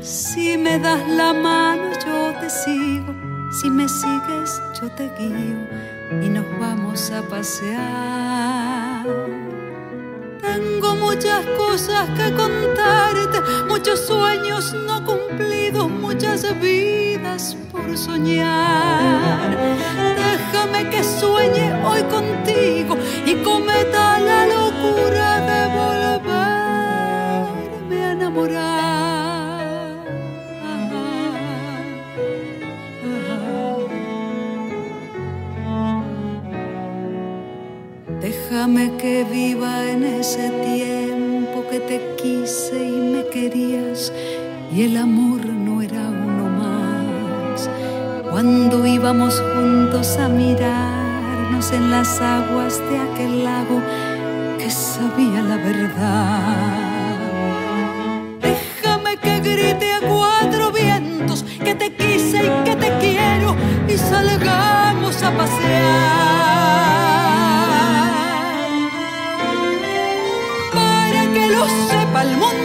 Si 0.02 0.58
me 0.58 0.78
das 0.78 1.02
la 1.08 1.32
mano, 1.32 1.84
yo 2.04 2.38
te 2.40 2.50
sigo. 2.50 3.12
Si 3.58 3.70
me 3.70 3.88
sigues, 3.88 4.60
yo 4.78 4.90
te 4.98 5.04
guío 5.18 5.60
y 6.24 6.28
nos 6.28 6.44
vamos 6.60 7.10
a 7.10 7.22
pasear. 7.22 8.83
Muchas 11.14 11.46
cosas 11.56 12.10
que 12.16 12.32
contarte, 12.32 13.40
muchos 13.68 14.00
sueños 14.00 14.74
no 14.74 15.04
cumplidos, 15.04 15.88
muchas 15.88 16.44
vidas 16.60 17.56
por 17.70 17.96
soñar. 17.96 19.56
Déjame 20.16 20.90
que 20.90 21.04
sueñe 21.04 21.72
hoy 21.84 22.02
contigo 22.10 22.96
y 23.24 23.36
cometa 23.44 24.18
la 24.18 24.46
locura 24.46 25.40
de 25.50 25.68
volverme 25.78 26.34
a 28.04 28.10
enamorar. 28.10 28.74
Déjame 38.20 38.96
que 38.96 39.22
viva 39.22 39.92
en 39.92 40.02
ese 40.02 40.50
tiempo 40.50 40.83
te 41.86 42.16
quise 42.16 42.76
y 42.76 43.00
me 43.12 43.26
querías 43.26 44.12
y 44.74 44.82
el 44.84 44.96
amor 44.96 45.44
no 45.44 45.82
era 45.82 46.00
uno 46.00 46.48
más. 46.48 47.68
Cuando 48.30 48.86
íbamos 48.86 49.40
juntos 49.54 50.16
a 50.18 50.28
mirarnos 50.28 51.72
en 51.72 51.90
las 51.90 52.20
aguas 52.20 52.78
de 52.78 52.98
aquel 52.98 53.44
lago 53.44 53.80
que 54.58 54.70
sabía 54.70 55.42
la 55.42 55.56
verdad. 55.56 56.78
Déjame 58.40 59.16
que 59.18 59.40
grite 59.40 59.92
a 59.92 60.00
cuatro 60.00 60.72
vientos 60.72 61.44
que 61.62 61.74
te 61.74 61.94
quise 61.94 62.46
y 62.46 62.64
que 62.64 62.76
te 62.76 62.98
quiero 62.98 63.54
y 63.88 63.96
salgamos 63.96 65.22
a 65.22 65.36
pasear. 65.36 66.53
El 72.24 72.36
mundo 72.36 72.63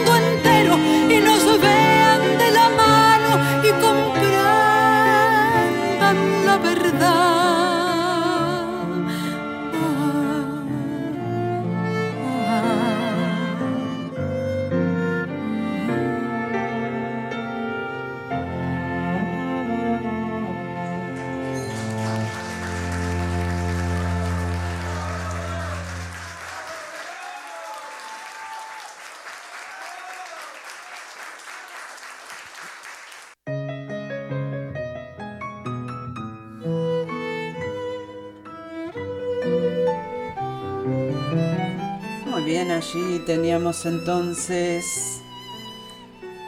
allí 42.90 43.20
teníamos 43.20 43.86
entonces 43.86 45.20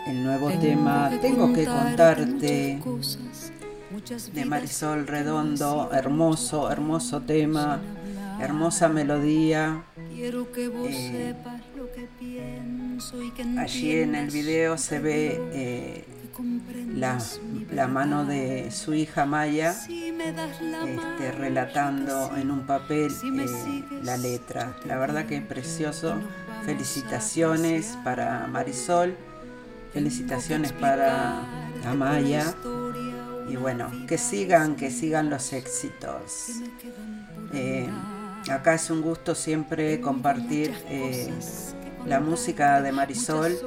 el 0.07 0.24
nuevo 0.24 0.50
tema 0.50 1.11
Tengo 1.20 1.52
que 1.52 1.64
contarte 1.64 2.81
de 4.33 4.44
Marisol 4.44 5.07
Redondo, 5.07 5.90
hermoso, 5.92 6.70
hermoso 6.72 7.20
tema, 7.22 7.81
hermosa 8.40 8.88
melodía. 8.88 9.85
Eh, 10.11 11.35
allí 13.59 13.92
en 13.92 14.14
el 14.14 14.31
video 14.31 14.78
se 14.78 14.98
ve 14.98 15.40
eh, 15.52 16.05
la, 16.94 17.18
la, 17.70 17.88
mano 17.88 18.24
de 18.24 18.70
su 18.70 18.94
hija 18.94 19.26
Maya 19.26 19.74
este, 19.88 21.33
relatando 21.33 22.37
en 22.37 22.50
un 22.50 22.66
papel 22.66 23.11
eh, 23.11 23.85
la 24.02 24.16
letra. 24.16 24.76
La 24.85 24.98
verdad 24.98 25.26
que 25.26 25.37
es 25.37 25.44
precioso. 25.44 26.14
Felicitaciones 26.64 27.98
para 28.05 28.46
Marisol, 28.46 29.16
felicitaciones 29.92 30.72
para 30.72 31.42
Amaya. 31.85 32.55
Y 33.48 33.57
bueno, 33.57 33.90
que 34.07 34.18
sigan, 34.18 34.76
que 34.76 34.90
sigan 34.90 35.28
los 35.28 35.52
éxitos. 35.52 36.48
Eh, 37.52 37.88
acá 38.50 38.74
es 38.74 38.90
un 38.90 39.02
gusto 39.02 39.35
siempre 39.35 40.00
compartir 40.00 40.72
eh, 40.87 41.33
la 42.07 42.20
música 42.20 42.81
de 42.81 42.92
Marisol. 42.92 43.59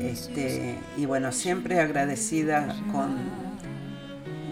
Este, 0.00 0.78
y 0.98 1.06
bueno, 1.06 1.32
siempre 1.32 1.80
agradecida 1.80 2.76
con, 2.92 3.16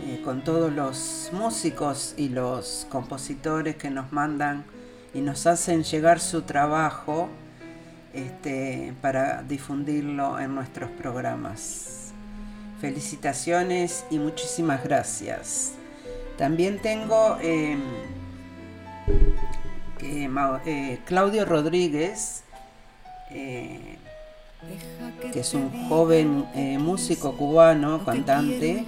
eh, 0.07 0.23
con 0.25 0.43
todos 0.43 0.73
los 0.73 1.31
músicos 1.33 2.15
y 2.17 2.31
los 2.31 2.87
compositores 2.89 3.77
que 3.77 3.91
nos 3.91 4.11
mandan 4.11 4.65
y 5.13 5.21
nos 5.21 5.47
hacen 5.47 5.83
llegar 5.83 6.19
su 6.19 6.43
trabajo 6.43 7.29
este, 8.15 8.95
para 9.03 9.43
difundirlo 9.43 10.41
en 10.41 10.55
nuestros 10.55 10.91
programas. 10.91 12.13
Felicitaciones 12.81 14.07
y 14.11 14.19
muchísimas 14.19 14.83
gracias. 14.83 15.73
También 16.39 16.79
tengo 16.81 17.37
eh, 17.43 17.77
eh, 20.03 20.99
Claudio 21.05 21.45
Rodríguez, 21.45 22.43
eh, 23.31 23.96
que 25.33 25.41
es 25.41 25.55
un 25.55 25.89
joven 25.89 26.47
eh, 26.55 26.79
músico 26.79 27.37
cubano, 27.37 28.05
cantante, 28.05 28.85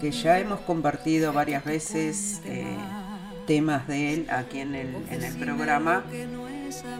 que 0.00 0.10
ya 0.10 0.38
hemos 0.38 0.60
compartido 0.60 1.32
varias 1.32 1.64
veces 1.64 2.40
eh, 2.44 2.76
temas 3.46 3.86
de 3.88 4.14
él 4.14 4.26
aquí 4.30 4.60
en 4.60 4.74
el, 4.74 5.36
programa. 5.38 6.04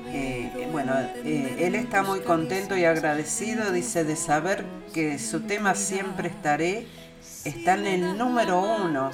Eh, 0.09 0.69
bueno, 0.71 0.93
él 1.25 1.75
está 1.75 2.03
muy 2.03 2.21
contento 2.21 2.77
y 2.77 2.85
agradecido, 2.85 3.73
dice, 3.73 4.05
de 4.05 4.17
saber 4.17 4.65
que 4.93 5.19
su 5.19 5.41
tema 5.41 5.75
Siempre 5.75 6.29
estaré 6.29 6.87
está 7.45 7.75
en 7.75 7.87
el 7.87 8.19
número 8.19 8.61
uno 8.61 9.11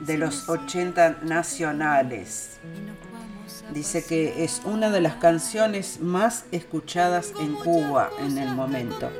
de 0.00 0.18
los 0.18 0.48
80 0.48 1.18
nacionales. 1.22 2.58
Dice 3.72 4.04
que 4.04 4.44
es 4.44 4.62
una 4.64 4.90
de 4.90 5.00
las 5.00 5.16
canciones 5.16 6.00
más 6.00 6.44
escuchadas 6.52 7.32
en 7.40 7.54
Cuba 7.54 8.10
en 8.20 8.38
el 8.38 8.50
momento. 8.50 9.10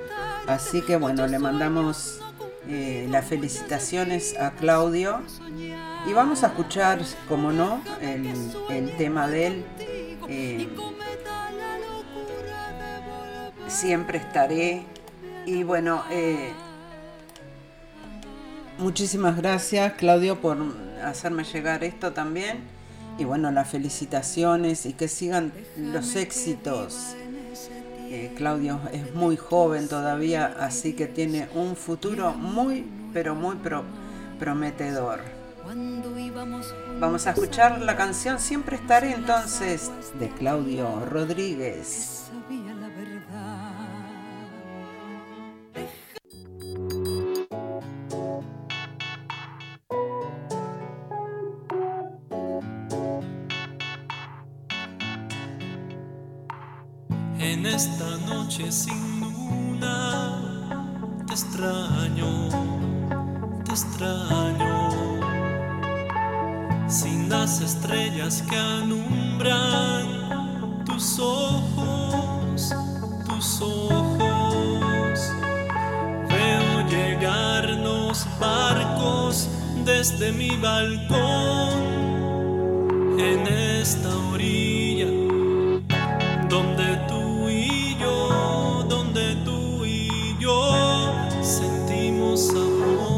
Así 0.46 0.82
que 0.82 0.96
bueno, 0.96 1.26
le 1.26 1.38
mandamos 1.38 2.20
eh, 2.68 3.06
las 3.10 3.24
felicitaciones 3.26 4.38
a 4.38 4.52
Claudio. 4.52 5.20
Y 6.08 6.12
vamos 6.12 6.44
a 6.44 6.48
escuchar, 6.48 7.00
como 7.28 7.52
no, 7.52 7.80
el, 8.00 8.96
tema 8.96 9.28
de 9.28 9.46
él. 9.46 9.64
Eh, 10.28 10.68
siempre 13.68 14.18
estaré. 14.18 14.84
Y 15.44 15.62
bueno, 15.62 16.02
eh, 16.10 16.52
muchísimas 18.78 19.36
gracias 19.36 19.92
Claudio 19.92 20.40
por 20.40 20.58
hacerme 21.04 21.44
llegar 21.44 21.84
esto 21.84 22.12
también. 22.12 22.75
Y 23.18 23.24
bueno, 23.24 23.50
las 23.50 23.68
felicitaciones 23.68 24.86
y 24.86 24.92
que 24.92 25.08
sigan 25.08 25.52
los 25.76 26.16
éxitos. 26.16 27.16
Eh, 28.08 28.32
Claudio 28.36 28.80
es 28.92 29.14
muy 29.14 29.36
joven 29.36 29.88
todavía, 29.88 30.54
así 30.60 30.92
que 30.92 31.06
tiene 31.06 31.48
un 31.54 31.74
futuro 31.76 32.32
muy, 32.34 32.84
pero 33.12 33.34
muy 33.34 33.56
pro 33.56 33.84
prometedor. 34.38 35.20
Vamos 37.00 37.26
a 37.26 37.30
escuchar 37.30 37.80
la 37.80 37.96
canción 37.96 38.38
Siempre 38.38 38.76
estaré 38.76 39.12
entonces 39.12 39.90
de 40.20 40.28
Claudio 40.28 41.04
Rodríguez. 41.06 42.25
Esta 57.76 58.16
noche 58.26 58.72
sin 58.72 59.20
luna 59.20 60.40
te 61.26 61.34
extraño, 61.34 62.48
te 63.64 63.70
extraño. 63.70 64.90
Sin 66.88 67.28
las 67.28 67.60
estrellas 67.60 68.42
que 68.48 68.56
alumbran 68.56 70.06
tus 70.86 71.18
ojos, 71.18 72.74
tus 73.28 73.60
ojos. 73.60 75.20
Veo 76.30 76.88
llegar 76.88 77.68
los 77.68 78.26
barcos 78.40 79.50
desde 79.84 80.32
mi 80.32 80.56
balcón 80.56 81.74
en 83.20 83.46
esta 83.46 84.15
tú 89.44 89.84
y 89.84 90.36
yo 90.38 91.12
sentimos 91.42 92.50
amor. 92.50 93.15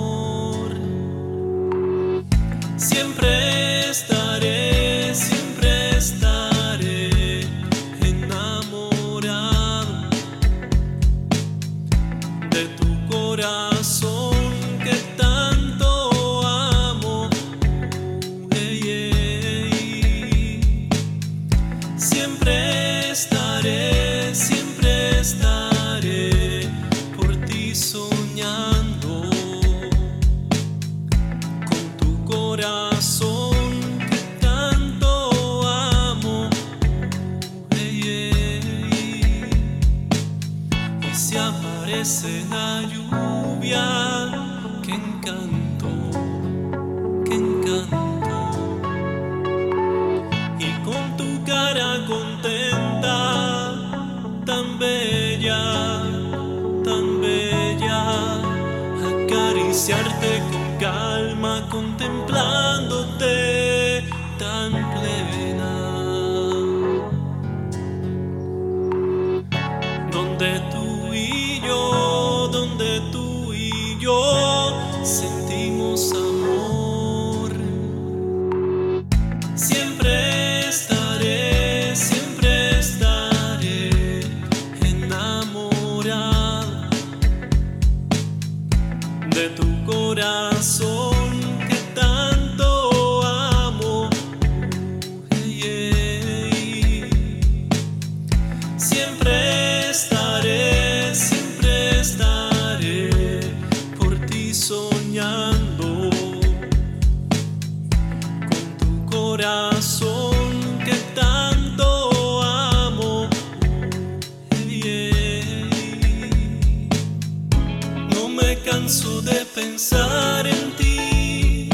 Canso 118.88 119.20
de 119.20 119.44
pensar 119.54 120.46
en 120.46 120.74
ti. 120.76 121.68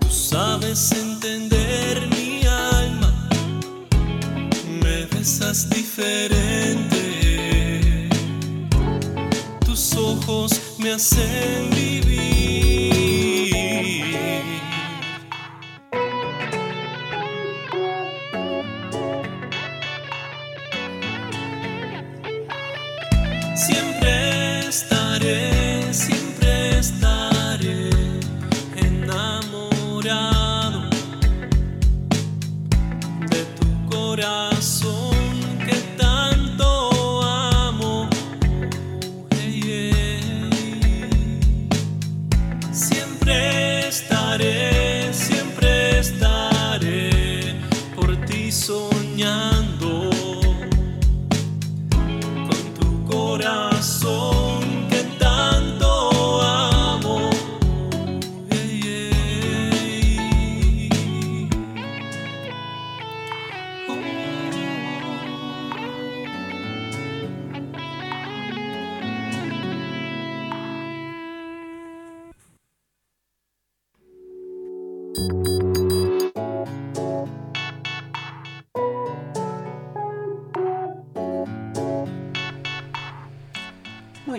Tú 0.00 0.10
sabes 0.10 0.92
entender 0.92 2.08
mi 2.08 2.40
alma 2.46 3.12
me 4.82 5.04
besas 5.12 5.68
diferente. 5.68 6.88
Tus 9.66 9.94
ojos 9.94 10.58
me 10.78 10.92
hacen 10.92 11.68
vivir. 11.68 11.87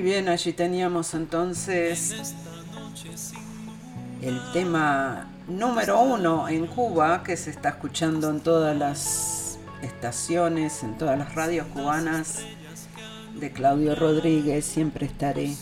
Bien, 0.09 0.27
allí 0.27 0.53
teníamos 0.53 1.13
entonces 1.13 2.33
el 4.23 4.41
tema 4.53 5.27
número 5.47 6.01
uno 6.01 6.49
en 6.49 6.65
Cuba 6.65 7.21
que 7.21 7.37
se 7.37 7.51
está 7.51 7.69
escuchando 7.69 8.31
en 8.31 8.39
todas 8.39 8.75
las 8.75 9.59
estaciones, 9.83 10.81
en 10.81 10.97
todas 10.97 11.15
las 11.19 11.35
radios 11.35 11.67
cubanas 11.67 12.39
de 13.35 13.51
Claudio 13.51 13.93
Rodríguez, 13.93 14.65
siempre 14.65 15.05
estaré. 15.05 15.55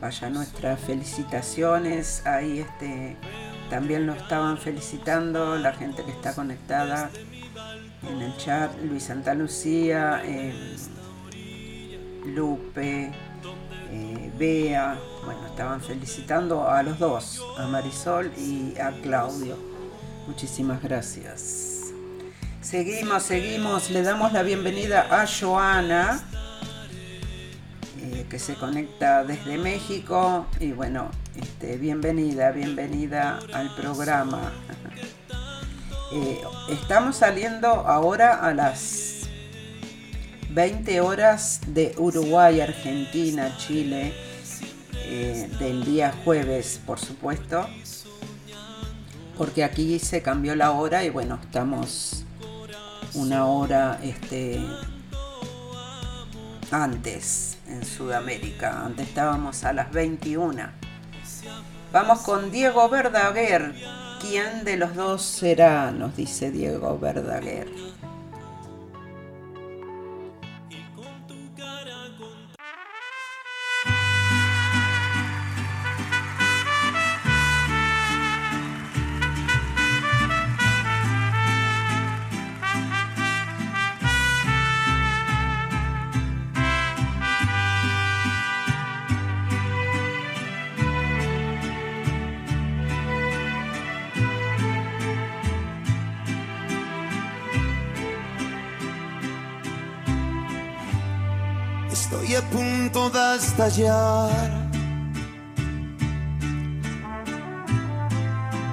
Vaya 0.00 0.30
nuestras 0.30 0.80
felicitaciones, 0.80 2.24
ahí 2.24 2.60
este 2.60 3.18
también 3.68 4.06
lo 4.06 4.14
estaban 4.14 4.56
felicitando 4.56 5.58
la 5.58 5.74
gente 5.74 6.02
que 6.04 6.10
está 6.10 6.34
conectada 6.34 7.10
en 8.08 8.22
el 8.22 8.34
chat, 8.38 8.72
Luis 8.82 9.02
Santa 9.02 9.34
Lucía, 9.34 10.22
eh, 10.24 10.54
Lupe, 12.26 13.12
eh, 13.90 14.32
Bea, 14.36 14.98
bueno, 15.24 15.46
estaban 15.46 15.80
felicitando 15.80 16.68
a 16.68 16.82
los 16.82 16.98
dos, 16.98 17.42
a 17.58 17.66
Marisol 17.66 18.32
y 18.36 18.78
a 18.78 18.90
Claudio. 19.02 19.56
Muchísimas 20.26 20.82
gracias. 20.82 21.92
Seguimos, 22.60 23.22
seguimos, 23.22 23.90
le 23.90 24.02
damos 24.02 24.32
la 24.32 24.42
bienvenida 24.42 25.06
a 25.08 25.26
Joana, 25.26 26.20
eh, 28.00 28.26
que 28.28 28.38
se 28.40 28.54
conecta 28.54 29.22
desde 29.22 29.56
México. 29.56 30.46
Y 30.58 30.72
bueno, 30.72 31.10
este, 31.36 31.76
bienvenida, 31.76 32.50
bienvenida 32.50 33.38
al 33.52 33.74
programa. 33.74 34.52
Eh, 36.12 36.40
estamos 36.70 37.16
saliendo 37.16 37.66
ahora 37.66 38.36
a 38.36 38.54
las 38.54 39.05
20 40.56 41.02
horas 41.02 41.60
de 41.66 41.94
Uruguay, 41.98 42.62
Argentina, 42.62 43.54
Chile, 43.58 44.14
eh, 45.04 45.50
del 45.58 45.84
día 45.84 46.14
jueves, 46.24 46.80
por 46.86 46.98
supuesto, 46.98 47.68
porque 49.36 49.62
aquí 49.62 49.98
se 49.98 50.22
cambió 50.22 50.56
la 50.56 50.70
hora 50.70 51.04
y 51.04 51.10
bueno, 51.10 51.38
estamos 51.42 52.24
una 53.12 53.44
hora 53.44 54.00
este, 54.02 54.58
antes. 56.70 57.58
en 57.68 57.84
Sudamérica. 57.84 58.82
Antes 58.82 59.08
estábamos 59.08 59.62
a 59.62 59.74
las 59.74 59.92
21. 59.92 60.70
Vamos 61.92 62.20
con 62.20 62.50
Diego 62.50 62.88
Verdaguer. 62.88 63.74
¿Quién 64.22 64.64
de 64.64 64.78
los 64.78 64.94
dos 64.94 65.20
será? 65.20 65.90
Nos 65.90 66.16
dice 66.16 66.50
Diego 66.50 66.98
Verdaguer. 66.98 67.68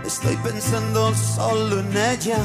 Estoy 0.06 0.36
pensando 0.44 1.16
solo 1.16 1.80
en 1.80 1.98
ella. 1.98 2.38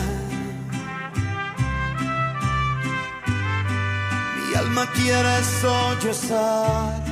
Mi 4.37 4.55
alma 4.55 4.87
quiere 4.93 5.43
sollozar. 5.61 7.05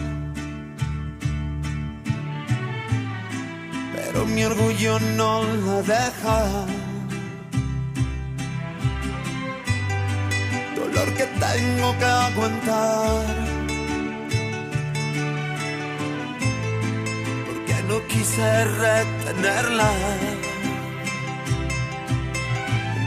Pero 3.94 4.26
mi 4.26 4.44
orgullo 4.44 5.00
no 5.16 5.42
la 5.42 5.82
deja. 5.82 6.66
Dolor 10.76 11.12
que 11.14 11.24
tengo 11.24 11.98
que 11.98 12.04
aguantar 12.04 13.65
quise 18.16 18.64
retenerla. 18.64 19.90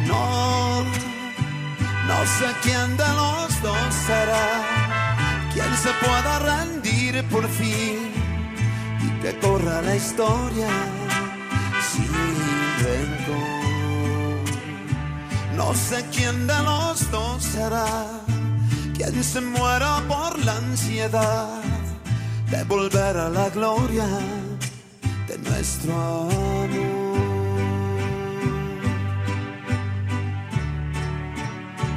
No, 0.07 0.83
no 2.09 2.19
sé 2.37 2.47
quién 2.63 2.97
de 2.97 3.09
los 3.21 3.61
dos 3.61 3.93
será 4.07 4.47
quien 5.53 5.71
se 5.83 5.91
pueda 6.03 6.33
rendir 6.51 7.23
por 7.29 7.47
fin 7.47 7.97
y 9.05 9.09
que 9.21 9.37
corra 9.39 9.81
la 9.81 9.95
historia 9.95 10.69
sin 11.89 12.11
rencor. 12.85 13.59
No 15.55 15.73
sé 15.73 16.05
quién 16.13 16.47
de 16.47 16.59
los 16.63 17.09
dos 17.11 17.43
será 17.43 17.87
quien 18.95 19.23
se 19.23 19.41
muera 19.41 20.01
por 20.07 20.37
la 20.45 20.55
ansiedad 20.57 21.61
de 22.51 22.63
volver 22.63 23.17
a 23.17 23.29
la 23.29 23.49
gloria 23.49 24.07
nuestro 25.59 25.93
amor. 25.93 26.69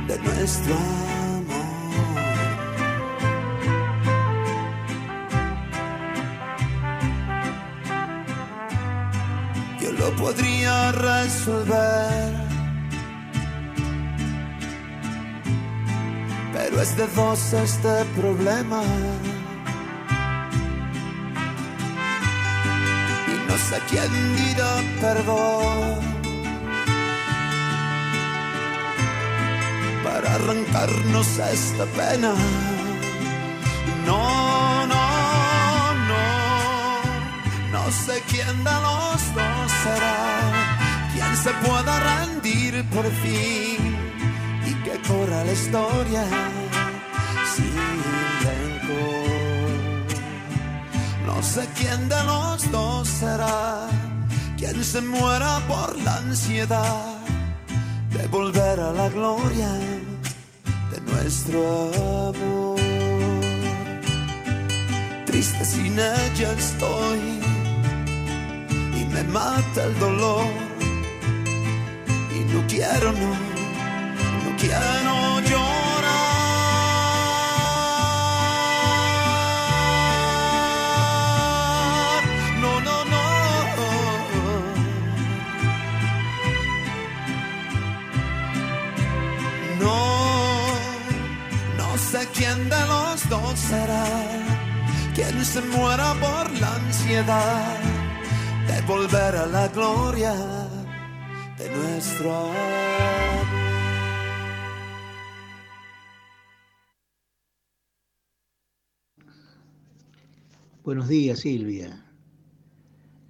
De 0.08 0.18
nuestro 0.18 0.74
amor. 0.74 1.62
Yo 9.80 9.92
lo 9.92 10.10
podría 10.16 10.90
resolver. 10.90 12.34
Pero 16.52 16.80
es 16.82 16.96
de 16.96 17.06
dos 17.14 17.52
este 17.52 18.04
problema. 18.16 18.82
A 23.52 23.78
quien 23.86 24.36
dirá 24.36 24.82
perdón. 25.00 26.00
Para 30.02 30.34
arrancarnos 30.34 31.38
esta 31.38 31.84
pena. 31.84 32.34
No, 34.06 34.86
no, 34.86 35.94
no, 36.10 36.24
no 37.72 37.90
sé 37.90 38.22
quién 38.30 38.64
de 38.64 38.76
los 38.86 39.20
dos 39.34 39.72
será. 39.84 40.18
Quien 41.12 41.36
se 41.36 41.50
pueda 41.66 42.00
rendir 42.00 42.84
por 42.88 43.04
fin. 43.04 43.80
Y 44.66 44.74
que 44.84 44.98
corra 45.06 45.44
la 45.44 45.52
historia 45.52 46.24
No 51.42 51.48
sé 51.48 51.68
quién 51.76 52.08
de 52.08 52.22
los 52.22 52.70
dos 52.70 53.08
será 53.08 53.88
quien 54.56 54.82
se 54.84 55.00
muera 55.00 55.60
por 55.66 55.98
la 55.98 56.18
ansiedad 56.18 57.18
de 58.16 58.28
volver 58.28 58.78
a 58.78 58.92
la 58.92 59.08
gloria 59.08 59.68
de 60.92 61.00
nuestro 61.10 61.60
amor. 62.28 62.78
Triste 65.26 65.64
sin 65.64 65.98
ella 65.98 66.52
estoy 66.56 67.20
y 69.00 69.04
me 69.12 69.24
mata 69.24 69.84
el 69.84 69.98
dolor 69.98 70.46
y 72.36 72.38
no 72.52 72.64
quiero, 72.68 73.10
no, 73.12 73.30
no 74.44 74.56
quiero 74.58 75.40
llorar. 75.50 75.81
Se 95.40 95.60
muera 95.60 96.14
por 96.14 96.60
la 96.60 96.74
ansiedad 96.76 97.78
de 98.66 98.80
volver 98.86 99.36
a 99.36 99.46
la 99.46 99.68
gloria 99.68 100.34
de 101.58 101.76
nuestro 101.76 102.34
amor. 102.34 103.62
Buenos 110.84 111.08
días, 111.08 111.38
Silvia. 111.38 112.04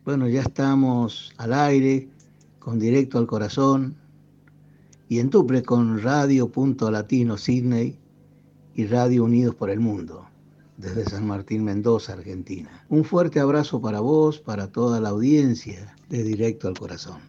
Bueno, 0.05 0.27
ya 0.27 0.41
estamos 0.41 1.33
al 1.37 1.53
aire 1.53 2.09
con 2.59 2.79
Directo 2.79 3.19
al 3.19 3.27
Corazón 3.27 3.95
y 5.09 5.19
en 5.19 5.29
Tuple 5.29 5.63
con 5.63 6.01
Radio 6.01 6.49
Punto 6.49 6.91
Latino 6.91 7.37
Sydney 7.37 7.99
y 8.75 8.87
Radio 8.87 9.25
Unidos 9.25 9.55
por 9.55 9.69
el 9.69 9.81
Mundo, 9.81 10.27
desde 10.83 11.09
San 11.09 11.27
Martín 11.27 11.65
Mendoza, 11.65 12.13
Argentina. 12.13 12.85
Un 12.89 13.05
fuerte 13.05 13.41
abrazo 13.41 13.81
para 13.81 14.01
vos, 14.01 14.41
para 14.41 14.67
toda 14.67 15.01
la 15.01 15.11
audiencia 15.11 15.95
de 16.09 16.23
Directo 16.23 16.69
al 16.69 16.77
Corazón. 16.77 17.21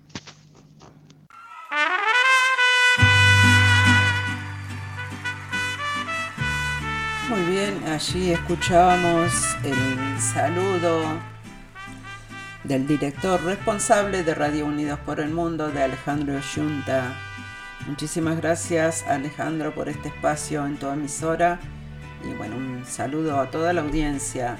Muy 7.29 7.41
bien, 7.49 7.83
allí 7.85 8.31
escuchábamos 8.31 9.31
el 9.63 10.19
saludo 10.19 11.03
del 12.63 12.87
director 12.87 13.41
responsable 13.43 14.23
de 14.23 14.33
Radio 14.33 14.65
Unidos 14.65 14.99
por 15.05 15.19
el 15.19 15.31
Mundo, 15.31 15.69
de 15.69 15.83
Alejandro 15.83 16.39
Yunta 16.55 17.13
Muchísimas 17.87 18.37
gracias 18.37 19.03
Alejandro 19.07 19.75
por 19.75 19.89
este 19.89 20.07
espacio 20.07 20.65
en 20.65 20.77
tu 20.77 20.87
emisora 20.87 21.59
y 22.23 22.33
bueno, 22.33 22.55
un 22.55 22.85
saludo 22.85 23.39
a 23.39 23.51
toda 23.51 23.73
la 23.73 23.81
audiencia 23.81 24.57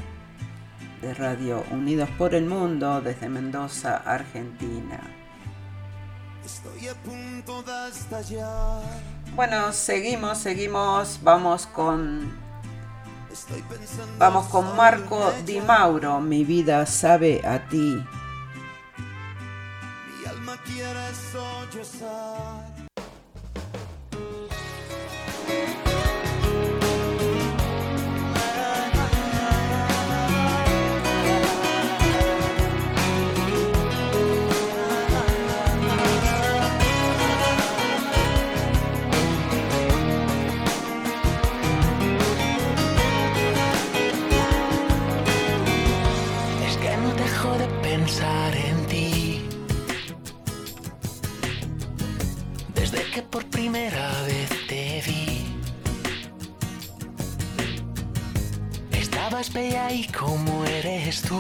de 1.02 1.14
Radio 1.14 1.64
Unidos 1.72 2.10
por 2.18 2.36
el 2.36 2.46
Mundo 2.46 3.02
desde 3.02 3.30
Mendoza, 3.30 3.98
Argentina. 4.06 5.00
Estoy 6.46 6.88
a 6.88 6.96
punto 6.96 7.64
de 7.64 7.90
estallar. 7.90 8.82
Bueno, 9.36 9.72
seguimos, 9.72 10.38
seguimos, 10.38 11.20
vamos 11.24 11.66
con 11.68 12.44
Vamos 14.20 14.46
con 14.48 14.76
Marco 14.76 15.32
Di 15.44 15.60
Mauro, 15.60 16.20
mi 16.20 16.44
vida 16.44 16.86
sabe 16.86 17.42
a 17.46 17.68
ti. 17.68 17.98
Mi 20.08 20.26
alma 20.26 20.56
quiere 20.64 21.14
sollozar. 21.32 22.63
Y 59.96 60.08
como 60.08 60.66
eres 60.66 61.22
tú. 61.22 61.40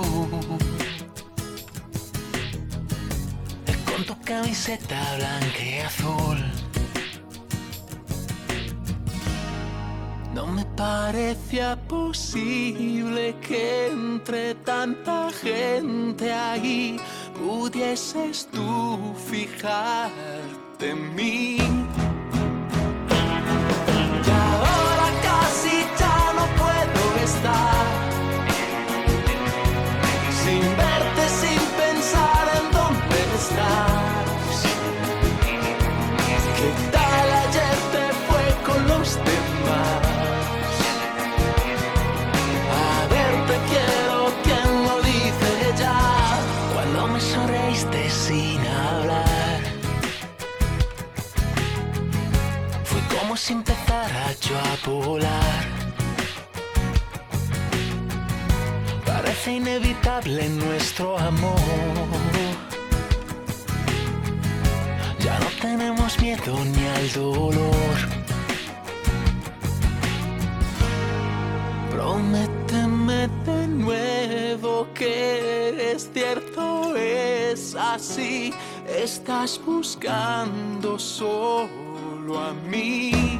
Con 3.90 4.06
tu 4.06 4.16
camiseta 4.24 5.16
blanca 5.18 5.64
y 5.66 5.80
azul. 5.80 6.38
No 10.36 10.46
me 10.46 10.64
parecía 10.66 11.76
posible 11.88 13.36
que 13.42 13.88
entre 13.88 14.54
tanta 14.54 15.32
gente 15.32 16.32
ahí 16.32 16.98
pudieses 17.44 18.48
tú 18.52 19.16
fijarte 19.32 20.92
en 20.92 21.16
mí. 21.16 21.83
Parece 59.06 59.54
inevitable 59.54 60.50
nuestro 60.50 61.18
amor. 61.18 61.56
Ya 65.20 65.40
no 65.40 65.46
tenemos 65.62 66.20
miedo 66.20 66.54
ni 66.66 66.86
al 66.86 67.12
dolor. 67.14 67.96
Prométeme 71.90 73.30
de 73.46 73.68
nuevo 73.68 74.88
que 74.94 75.94
es 75.94 76.10
cierto, 76.14 76.94
es 76.98 77.74
así. 77.76 78.54
Estás 78.86 79.62
buscando 79.66 81.00
solo 81.00 82.38
a 82.38 82.54
mí. 82.70 83.40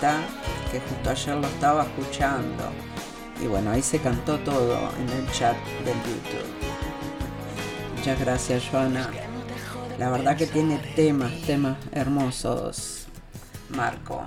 que 0.00 0.80
justo 0.80 1.10
ayer 1.10 1.36
lo 1.36 1.46
estaba 1.46 1.82
escuchando. 1.84 2.64
Y 3.42 3.46
bueno, 3.46 3.70
ahí 3.70 3.82
se 3.82 3.98
cantó 3.98 4.38
todo 4.38 4.78
en 4.98 5.08
el 5.08 5.30
chat 5.32 5.56
del 5.84 5.96
YouTube. 5.96 6.46
Muchas 7.96 8.20
gracias, 8.20 8.64
Joana. 8.70 9.08
La 9.98 10.10
verdad 10.10 10.36
que 10.36 10.46
tiene 10.46 10.78
temas, 10.94 11.32
temas 11.42 11.76
hermosos, 11.92 13.06
Marco. 13.70 14.22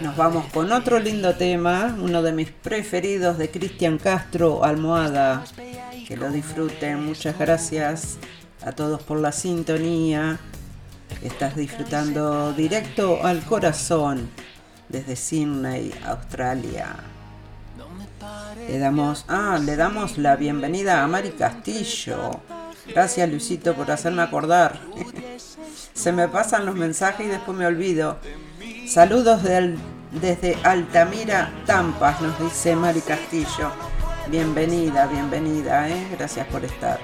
Nos 0.00 0.16
vamos 0.16 0.46
con 0.52 0.72
otro 0.72 0.98
lindo 0.98 1.34
tema, 1.36 1.96
uno 2.00 2.22
de 2.22 2.32
mis 2.32 2.50
preferidos 2.50 3.38
de 3.38 3.50
Cristian 3.50 3.98
Castro, 3.98 4.64
Almohada. 4.64 5.44
Que 6.08 6.16
lo 6.16 6.30
disfruten, 6.30 7.04
muchas 7.04 7.38
gracias 7.38 8.18
a 8.62 8.72
todos 8.72 9.02
por 9.02 9.20
la 9.20 9.30
sintonía. 9.30 10.40
Estás 11.22 11.54
disfrutando 11.56 12.52
directo 12.54 13.20
al 13.24 13.42
corazón 13.44 14.30
desde 14.88 15.16
Sydney, 15.16 15.92
Australia. 16.06 16.96
Le 18.68 18.78
damos, 18.78 19.24
ah, 19.28 19.58
le 19.62 19.76
damos 19.76 20.16
la 20.18 20.36
bienvenida 20.36 21.02
a 21.02 21.06
Mari 21.08 21.30
Castillo. 21.32 22.40
Gracias 22.88 23.28
Luisito 23.28 23.74
por 23.74 23.90
hacerme 23.90 24.22
acordar. 24.22 24.78
Se 25.94 26.12
me 26.12 26.28
pasan 26.28 26.64
los 26.66 26.74
mensajes 26.74 27.26
y 27.26 27.30
después 27.30 27.56
me 27.56 27.66
olvido. 27.66 28.16
Saludos 28.88 29.42
del- 29.42 29.78
desde 30.12 30.56
Altamira, 30.64 31.52
Tampas, 31.66 32.20
nos 32.20 32.38
dice 32.40 32.74
Mari 32.74 33.00
Castillo. 33.00 33.70
Bienvenida, 34.28 35.06
bienvenida, 35.06 35.88
¿eh? 35.88 36.06
gracias 36.16 36.46
por 36.48 36.64
estar. 36.64 36.98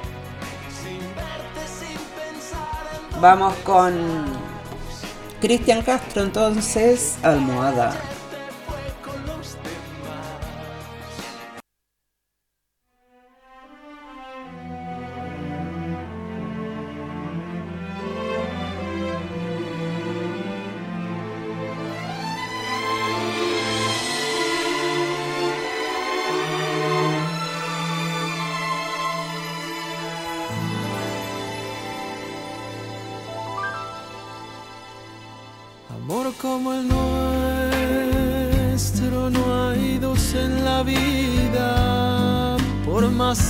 Vamos 3.20 3.54
con 3.64 3.94
Cristian 5.40 5.82
Castro 5.82 6.22
entonces, 6.22 7.16
almohada. 7.22 7.94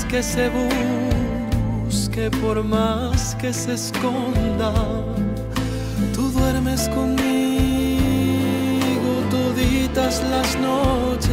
Que 0.09 0.23
se 0.23 0.51
busque, 1.89 2.31
por 2.43 2.63
más 2.65 3.35
que 3.35 3.53
se 3.53 3.75
esconda, 3.75 4.73
tú 6.15 6.31
duermes 6.31 6.89
conmigo 6.89 7.27
toditas 9.31 10.23
las 10.31 10.57
noches, 10.59 11.31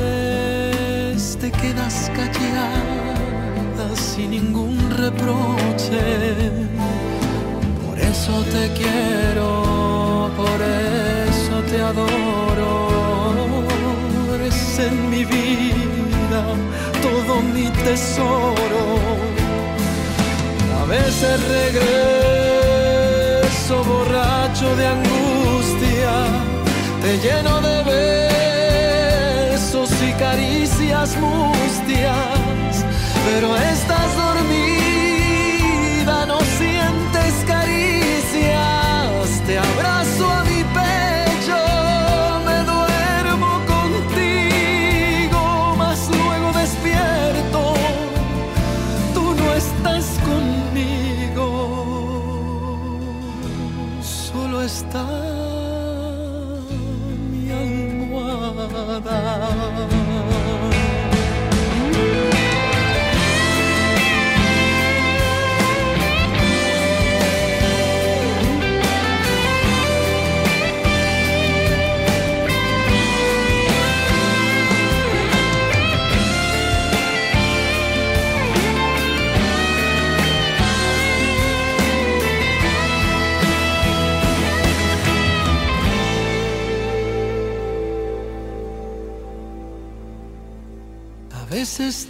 te 1.40 1.52
quedas 1.52 2.12
callada 2.16 3.96
sin 3.96 4.32
ningún 4.32 4.78
reproche. 4.98 6.02
Por 7.86 7.98
eso 8.00 8.44
te 8.54 8.72
quiero, 8.74 10.32
por 10.36 10.62
eso 10.62 11.62
te 11.70 11.82
adoro. 11.82 12.72
Eres 14.36 14.80
en 14.80 15.10
mi 15.10 15.24
vida 15.26 15.83
mi 17.54 17.70
tesoro. 17.86 18.84
A 20.82 20.86
veces 20.86 21.40
regreso 21.60 22.94
borracho 23.84 24.76
de 24.76 24.88
angustia, 24.88 26.14
te 27.02 27.12
lleno 27.20 27.62
de 27.62 27.76
besos 29.54 29.90
y 30.02 30.12
caricias 30.14 31.10
mustias, 31.18 32.86
pero 33.26 33.56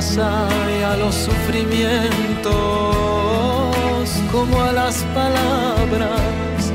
y 0.00 0.82
a 0.82 0.96
los 0.96 1.14
sufrimientos 1.14 2.48
como 4.32 4.62
a 4.62 4.72
las 4.72 5.02
palabras 5.14 6.72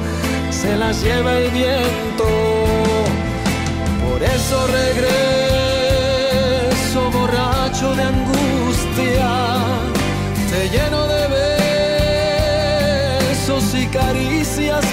se 0.51 0.75
las 0.75 1.01
lleva 1.01 1.33
el 1.39 1.49
viento. 1.49 2.27
Por 4.07 4.21
eso 4.21 4.67
regreso 4.67 5.09
borracho 7.11 7.95
de 7.95 8.03
angustia, 8.03 9.57
te 10.51 10.69
lleno 10.69 11.07
de 11.07 11.27
besos 13.27 13.73
y 13.73 13.87
caricias 13.87 14.85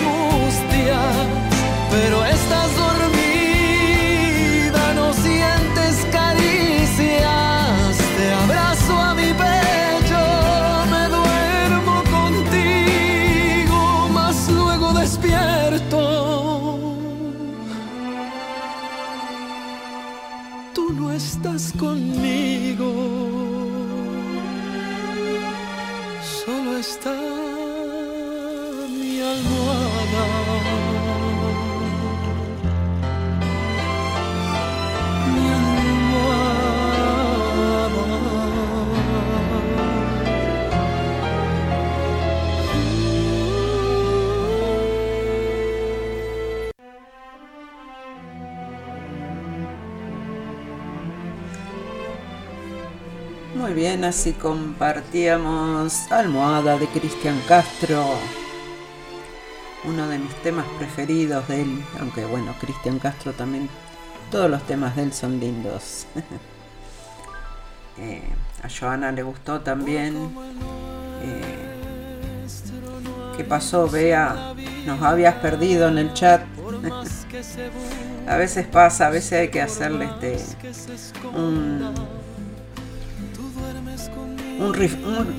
Bien, 54.03 54.11
así 54.11 54.33
compartíamos 54.33 56.11
Almohada 56.11 56.77
de 56.77 56.89
Cristian 56.89 57.41
Castro, 57.47 58.05
uno 59.85 60.09
de 60.09 60.19
mis 60.19 60.35
temas 60.43 60.67
preferidos 60.77 61.47
de 61.47 61.63
él, 61.63 61.85
aunque 62.01 62.25
bueno, 62.25 62.53
Cristian 62.61 62.99
Castro 62.99 63.33
también, 63.33 63.69
todos 64.33 64.51
los 64.51 64.61
temas 64.67 64.97
de 64.97 65.05
él 65.05 65.13
son 65.13 65.39
lindos. 65.39 66.07
Eh, 67.99 68.23
a 68.63 68.69
Joana 68.71 69.13
le 69.13 69.23
gustó 69.23 69.61
también. 69.61 70.17
Eh, 71.23 71.77
¿Qué 73.37 73.45
pasó, 73.45 73.87
Bea? 73.87 74.55
Nos 74.87 75.03
habías 75.03 75.35
perdido 75.37 75.89
en 75.89 75.99
el 75.99 76.15
chat. 76.15 76.41
a 78.27 78.37
veces 78.37 78.67
pasa, 78.67 79.09
a 79.09 79.11
veces 79.11 79.33
hay 79.41 79.49
que 79.51 79.61
hacerle 79.61 80.07
este 80.07 80.39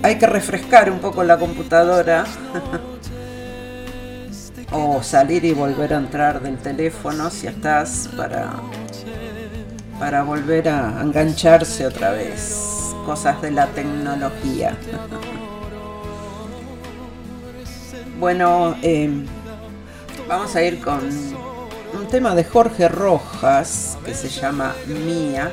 hay 0.02 0.18
que 0.18 0.28
refrescar 0.28 0.92
un 0.92 1.00
poco 1.00 1.24
la 1.24 1.38
computadora. 1.38 2.26
O 4.76 5.04
salir 5.04 5.46
y 5.46 5.54
volver 5.54 5.94
a 5.94 5.98
entrar 5.98 6.42
del 6.42 6.58
teléfono 6.58 7.30
si 7.30 7.46
estás 7.46 8.10
para 8.18 8.54
para 10.00 10.24
volver 10.24 10.68
a 10.68 11.00
engancharse 11.00 11.86
otra 11.86 12.12
vez. 12.12 12.92
Cosas 13.06 13.40
de 13.42 13.52
la 13.52 13.68
tecnología. 13.68 14.76
Bueno 18.20 18.76
eh, 18.82 19.10
vamos 20.28 20.56
a 20.56 20.64
ir 20.64 20.80
con 20.80 21.02
un 21.94 22.08
tema 22.08 22.34
de 22.34 22.44
Jorge 22.44 22.88
Rojas 22.88 23.98
que 24.06 24.14
se 24.14 24.30
llama 24.30 24.74
Mía. 24.88 25.52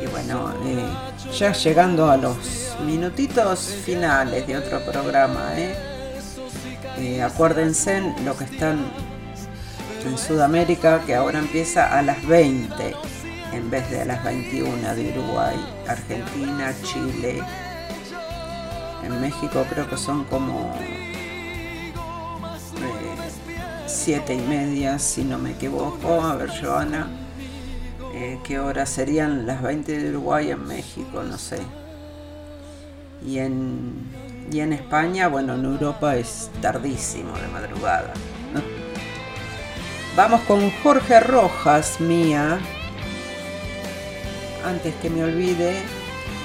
Y 0.00 0.06
bueno, 0.06 0.52
eh, 0.64 1.11
ya 1.30 1.52
llegando 1.52 2.10
a 2.10 2.16
los 2.16 2.36
minutitos 2.84 3.60
finales 3.84 4.46
de 4.46 4.56
otro 4.56 4.80
programa, 4.84 5.52
¿eh? 5.56 5.74
Eh, 6.98 7.22
acuérdense 7.22 7.96
en 7.96 8.24
lo 8.24 8.36
que 8.36 8.44
están 8.44 8.78
en 10.04 10.18
Sudamérica, 10.18 11.02
que 11.06 11.14
ahora 11.14 11.38
empieza 11.38 11.96
a 11.96 12.02
las 12.02 12.26
20 12.26 12.94
en 13.52 13.70
vez 13.70 13.88
de 13.90 14.02
a 14.02 14.04
las 14.04 14.24
21 14.24 14.94
de 14.94 15.10
Uruguay, 15.10 15.56
Argentina, 15.88 16.74
Chile. 16.82 17.42
En 19.04 19.20
México 19.20 19.64
creo 19.68 19.88
que 19.88 19.96
son 19.96 20.24
como 20.24 20.74
eh, 20.80 21.12
siete 23.86 24.34
y 24.34 24.40
media, 24.40 24.98
si 24.98 25.24
no 25.24 25.38
me 25.38 25.52
equivoco. 25.52 26.22
A 26.22 26.36
ver, 26.36 26.50
Joana. 26.60 27.21
¿Qué 28.44 28.58
hora 28.58 28.86
serían 28.86 29.46
las 29.46 29.62
20 29.62 29.98
de 29.98 30.10
Uruguay 30.10 30.50
en 30.50 30.66
México? 30.66 31.22
No 31.22 31.38
sé. 31.38 31.58
Y 33.26 33.38
en, 33.38 34.08
y 34.50 34.60
en 34.60 34.72
España, 34.72 35.28
bueno, 35.28 35.54
en 35.54 35.64
Europa 35.64 36.16
es 36.16 36.50
tardísimo 36.60 37.36
de 37.38 37.48
madrugada. 37.48 38.12
Vamos 40.14 40.42
con 40.42 40.70
Jorge 40.82 41.20
Rojas, 41.20 42.00
mía. 42.00 42.58
Antes 44.64 44.94
que 44.96 45.08
me 45.08 45.24
olvide, 45.24 45.82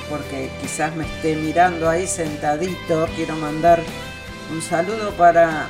porque 0.09 0.49
quizás 0.61 0.95
me 0.95 1.05
esté 1.05 1.36
mirando 1.36 1.89
ahí 1.89 2.07
sentadito, 2.07 3.07
quiero 3.15 3.36
mandar 3.36 3.84
un 4.51 4.61
saludo 4.61 5.11
para 5.11 5.67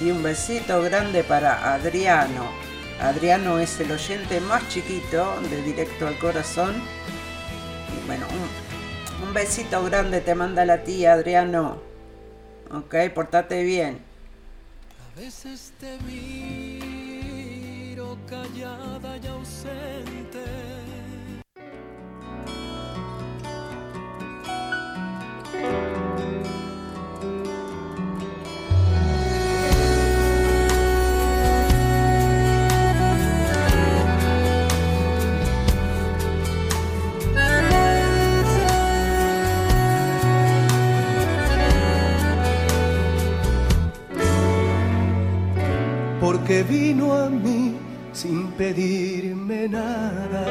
y 0.00 0.10
un 0.10 0.22
besito 0.22 0.82
grande 0.82 1.22
para 1.22 1.72
Adriano. 1.74 2.63
Adriano 3.00 3.58
es 3.58 3.80
el 3.80 3.90
oyente 3.90 4.40
más 4.40 4.68
chiquito 4.68 5.40
de 5.50 5.62
Directo 5.62 6.06
al 6.06 6.18
Corazón. 6.18 6.74
Y 7.92 8.06
bueno, 8.06 8.26
un, 9.22 9.34
besito 9.34 9.82
grande 9.84 10.20
te 10.20 10.34
manda 10.34 10.64
la 10.64 10.84
tía 10.84 11.14
Adriano. 11.14 11.82
Ok, 12.70 12.94
portate 13.14 13.64
bien. 13.64 13.98
A 15.12 15.20
veces 15.20 15.72
te 15.80 15.98
miro 16.06 16.96
callada 18.28 19.16
y 19.16 19.26
ausente. 19.26 20.13
Porque 46.44 46.62
vino 46.62 47.14
a 47.14 47.30
mí 47.30 47.74
sin 48.12 48.48
pedirme 48.48 49.66
nada. 49.66 50.44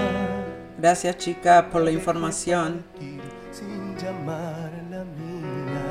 Gracias 0.76 1.20
chicas 1.20 1.66
por 1.72 1.84
la 1.84 1.92
información. 1.92 2.84
Sin 3.52 3.96
llamarla 3.98 5.06
mía, 5.20 5.86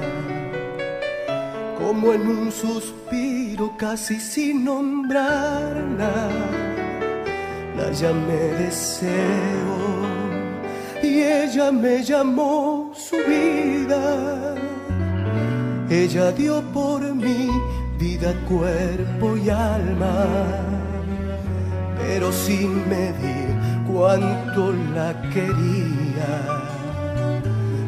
como 1.79 2.15
en 2.15 2.27
un 2.27 2.51
suspiro 2.51 3.77
casi 3.77 4.19
sin 4.19 4.65
nombrarla, 4.65 6.29
la 7.77 7.93
llamé 7.93 8.43
deseo 8.59 9.79
y 11.01 11.23
ella 11.23 11.71
me 11.71 12.03
llamó 12.03 12.91
su 12.93 13.15
vida. 13.19 14.57
Ella 15.89 16.33
dio 16.33 16.61
por 16.73 17.03
mí 17.15 17.51
vida, 18.03 18.35
cuerpo 18.49 19.37
y 19.37 19.49
alma, 19.49 20.27
pero 21.99 22.33
sin 22.33 22.71
medir 22.89 23.51
cuánto 23.91 24.73
la 24.97 25.11
quería. 25.33 26.33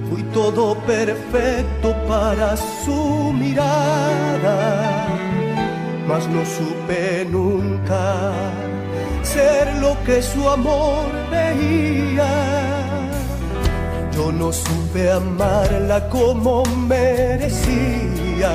Fui 0.08 0.22
todo 0.38 0.76
perfecto 0.94 1.88
para 2.06 2.56
su 2.56 3.32
mirada, 3.32 4.56
mas 6.06 6.28
no 6.28 6.42
supe 6.56 7.26
nunca 7.28 8.04
ser 9.22 9.64
lo 9.84 9.92
que 10.06 10.22
su 10.22 10.48
amor 10.48 11.06
veía. 11.28 12.32
Yo 14.14 14.30
no 14.30 14.52
supe 14.52 15.10
amarla 15.10 16.08
como 16.08 16.62
merecía 16.86 18.52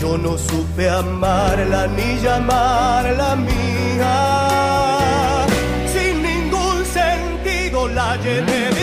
yo 0.00 0.16
no 0.16 0.38
supe 0.38 0.88
amarla 0.88 1.86
ni 1.88 2.18
llamarla 2.22 3.36
mía. 3.36 4.16
Sin 5.92 6.22
ningún 6.22 6.84
sentido 6.84 7.88
la 7.88 8.16
llené 8.16 8.77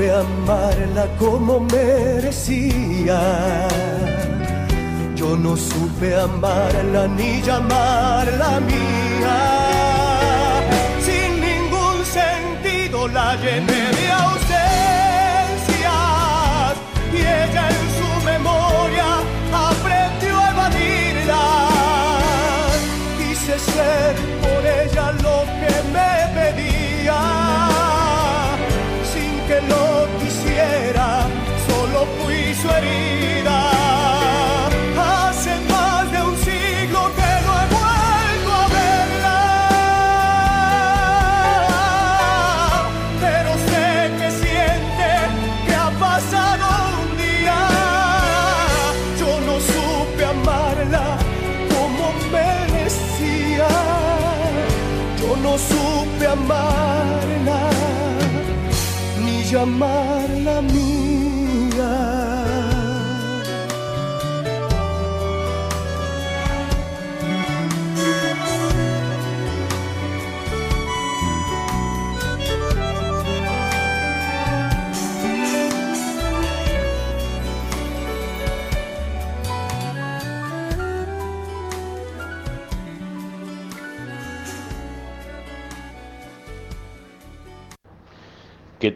supe 0.00 0.10
amarla 0.10 1.06
como 1.18 1.60
merecía. 1.60 3.20
Yo 5.14 5.36
no 5.36 5.56
supe 5.56 6.14
amarla 6.14 7.06
ni 7.06 7.42
llamarla 7.42 8.60
mía. 8.60 9.38
Sin 11.00 11.40
ningún 11.40 12.04
sentido 12.04 13.08
la 13.08 13.36
llené 13.36 13.89
ni 59.60 59.66
llamarla 59.66 60.09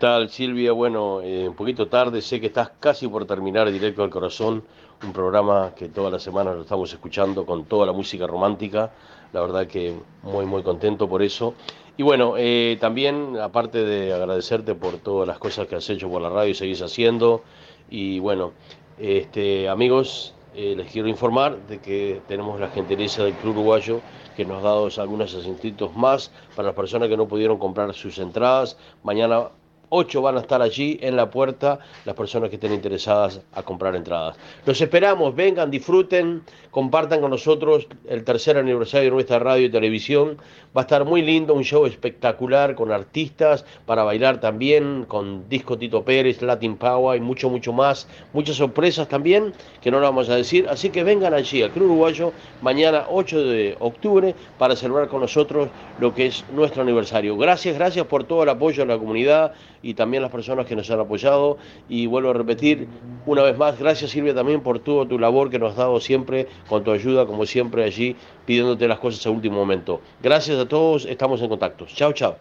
tal 0.04 0.28
Silvia? 0.28 0.72
Bueno, 0.72 1.22
eh, 1.22 1.48
un 1.48 1.54
poquito 1.54 1.88
tarde, 1.88 2.20
sé 2.20 2.38
que 2.38 2.48
estás 2.48 2.72
casi 2.78 3.08
por 3.08 3.24
terminar 3.24 3.72
Directo 3.72 4.02
al 4.02 4.10
Corazón, 4.10 4.62
un 5.02 5.14
programa 5.14 5.72
que 5.74 5.88
todas 5.88 6.12
las 6.12 6.22
semanas 6.22 6.56
lo 6.56 6.60
estamos 6.60 6.92
escuchando 6.92 7.46
con 7.46 7.64
toda 7.64 7.86
la 7.86 7.92
música 7.92 8.26
romántica, 8.26 8.92
la 9.32 9.40
verdad 9.40 9.66
que 9.66 9.94
muy 10.22 10.44
muy 10.44 10.62
contento 10.62 11.08
por 11.08 11.22
eso. 11.22 11.54
Y 11.96 12.02
bueno, 12.02 12.34
eh, 12.36 12.76
también 12.78 13.38
aparte 13.40 13.82
de 13.82 14.12
agradecerte 14.12 14.74
por 14.74 14.98
todas 14.98 15.26
las 15.26 15.38
cosas 15.38 15.66
que 15.68 15.76
has 15.76 15.88
hecho 15.88 16.10
por 16.10 16.20
la 16.20 16.28
radio 16.28 16.50
y 16.50 16.54
seguís 16.54 16.82
haciendo, 16.82 17.42
y 17.88 18.18
bueno, 18.18 18.52
este, 18.98 19.70
amigos, 19.70 20.34
eh, 20.54 20.74
les 20.76 20.92
quiero 20.92 21.08
informar 21.08 21.56
de 21.66 21.78
que 21.78 22.20
tenemos 22.28 22.60
la 22.60 22.68
gentileza 22.68 23.24
del 23.24 23.32
Club 23.32 23.54
Uruguayo 23.56 24.02
que 24.36 24.44
nos 24.44 24.58
ha 24.58 24.66
dado 24.66 24.90
algunos 24.98 25.34
asientitos 25.34 25.96
más 25.96 26.30
para 26.54 26.66
las 26.66 26.76
personas 26.76 27.08
que 27.08 27.16
no 27.16 27.26
pudieron 27.26 27.56
comprar 27.56 27.94
sus 27.94 28.18
entradas. 28.18 28.76
Mañana 29.02 29.48
Ocho 29.88 30.22
van 30.22 30.36
a 30.36 30.40
estar 30.40 30.60
allí 30.62 30.98
en 31.00 31.16
la 31.16 31.30
puerta 31.30 31.78
las 32.04 32.14
personas 32.14 32.50
que 32.50 32.56
estén 32.56 32.72
interesadas 32.72 33.40
a 33.52 33.62
comprar 33.62 33.94
entradas. 33.94 34.36
Los 34.66 34.80
esperamos, 34.80 35.34
vengan, 35.34 35.70
disfruten, 35.70 36.42
compartan 36.70 37.20
con 37.20 37.30
nosotros 37.30 37.86
el 38.08 38.24
tercer 38.24 38.56
aniversario 38.56 39.10
de 39.10 39.14
nuestra 39.14 39.38
radio 39.38 39.66
y 39.66 39.70
televisión. 39.70 40.38
Va 40.76 40.80
a 40.80 40.84
estar 40.84 41.04
muy 41.04 41.22
lindo, 41.22 41.54
un 41.54 41.62
show 41.62 41.86
espectacular 41.86 42.74
con 42.74 42.90
artistas 42.90 43.64
para 43.86 44.02
bailar 44.02 44.40
también, 44.40 45.04
con 45.06 45.48
Disco 45.48 45.78
Tito 45.78 46.02
Pérez, 46.04 46.42
Latin 46.42 46.76
Power 46.76 47.16
y 47.16 47.20
mucho, 47.20 47.48
mucho 47.48 47.72
más. 47.72 48.08
Muchas 48.32 48.56
sorpresas 48.56 49.08
también 49.08 49.52
que 49.80 49.90
no 49.90 50.00
lo 50.00 50.06
vamos 50.06 50.28
a 50.30 50.36
decir. 50.36 50.66
Así 50.68 50.90
que 50.90 51.04
vengan 51.04 51.34
allí 51.34 51.62
al 51.62 51.70
Club 51.70 51.86
Uruguayo 51.86 52.32
mañana 52.60 53.06
8 53.08 53.44
de 53.44 53.76
octubre 53.78 54.34
para 54.58 54.74
celebrar 54.74 55.08
con 55.08 55.20
nosotros 55.20 55.68
lo 56.00 56.14
que 56.14 56.26
es 56.26 56.44
nuestro 56.52 56.82
aniversario. 56.82 57.36
Gracias, 57.36 57.76
gracias 57.76 58.06
por 58.06 58.24
todo 58.24 58.42
el 58.42 58.48
apoyo 58.48 58.82
a 58.82 58.86
la 58.86 58.98
comunidad 58.98 59.52
y 59.84 59.94
también 59.94 60.22
las 60.22 60.32
personas 60.32 60.66
que 60.66 60.74
nos 60.74 60.90
han 60.90 60.98
apoyado. 60.98 61.58
Y 61.88 62.06
vuelvo 62.06 62.30
a 62.30 62.32
repetir 62.32 62.88
una 63.26 63.42
vez 63.42 63.56
más, 63.56 63.78
gracias 63.78 64.10
Silvia 64.10 64.34
también 64.34 64.62
por 64.62 64.78
toda 64.78 65.06
tu 65.06 65.18
labor 65.18 65.50
que 65.50 65.58
nos 65.58 65.72
has 65.72 65.76
dado 65.76 66.00
siempre, 66.00 66.48
con 66.68 66.82
tu 66.82 66.90
ayuda, 66.90 67.26
como 67.26 67.46
siempre 67.46 67.84
allí, 67.84 68.16
pidiéndote 68.46 68.88
las 68.88 68.98
cosas 68.98 69.24
a 69.26 69.30
último 69.30 69.56
momento. 69.56 70.00
Gracias 70.22 70.58
a 70.58 70.66
todos, 70.66 71.04
estamos 71.04 71.40
en 71.42 71.48
contacto. 71.48 71.86
Chao, 71.86 72.12
chao. 72.12 72.36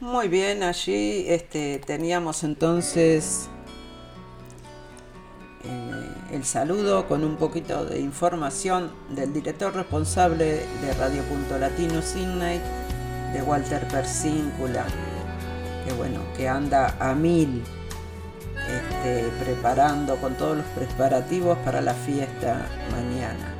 Muy 0.00 0.28
bien, 0.28 0.62
allí 0.62 1.24
este, 1.26 1.78
teníamos 1.78 2.44
entonces 2.44 3.48
el 6.32 6.44
saludo 6.44 7.06
con 7.06 7.24
un 7.24 7.36
poquito 7.36 7.84
de 7.84 8.00
información 8.00 8.90
del 9.10 9.32
director 9.32 9.74
responsable 9.74 10.66
de 10.82 10.94
Radio 10.98 11.22
Punto 11.22 11.58
Latino 11.58 12.02
Sydney, 12.02 12.60
de 13.32 13.42
Walter 13.42 13.86
Persíncula, 13.88 14.84
que 15.84 15.92
bueno, 15.94 16.20
que 16.36 16.48
anda 16.48 16.96
a 16.98 17.14
mil 17.14 17.62
este, 18.68 19.28
preparando 19.44 20.16
con 20.16 20.34
todos 20.34 20.56
los 20.56 20.66
preparativos 20.66 21.56
para 21.58 21.80
la 21.80 21.94
fiesta 21.94 22.66
mañana. 22.90 23.54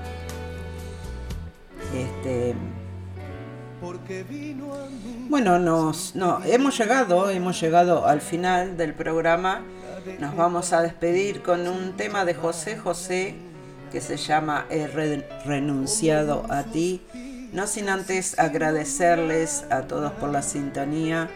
Este, 1.94 2.54
bueno, 5.28 5.58
nos, 5.58 6.16
no, 6.16 6.42
hemos 6.44 6.76
llegado, 6.78 7.30
hemos 7.30 7.60
llegado 7.60 8.06
al 8.06 8.20
final 8.20 8.76
del 8.76 8.94
programa 8.94 9.62
nos 10.20 10.36
vamos 10.36 10.72
a 10.72 10.82
despedir 10.82 11.42
con 11.42 11.66
un 11.66 11.96
tema 11.96 12.24
de 12.24 12.34
José 12.34 12.76
José 12.76 13.34
que 13.90 14.00
se 14.00 14.16
llama 14.16 14.66
He 14.70 14.86
renunciado 14.86 16.46
a 16.48 16.64
ti. 16.64 17.02
No 17.52 17.66
sin 17.66 17.88
antes 17.88 18.38
agradecerles 18.38 19.64
a 19.70 19.82
todos 19.82 20.12
por 20.12 20.30
la 20.30 20.42
sintonía 20.42 21.28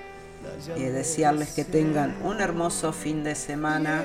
y 0.77 0.83
desearles 0.83 1.51
que 1.51 1.64
tengan 1.64 2.16
un 2.23 2.41
hermoso 2.41 2.93
fin 2.93 3.25
de 3.25 3.35
semana. 3.35 4.05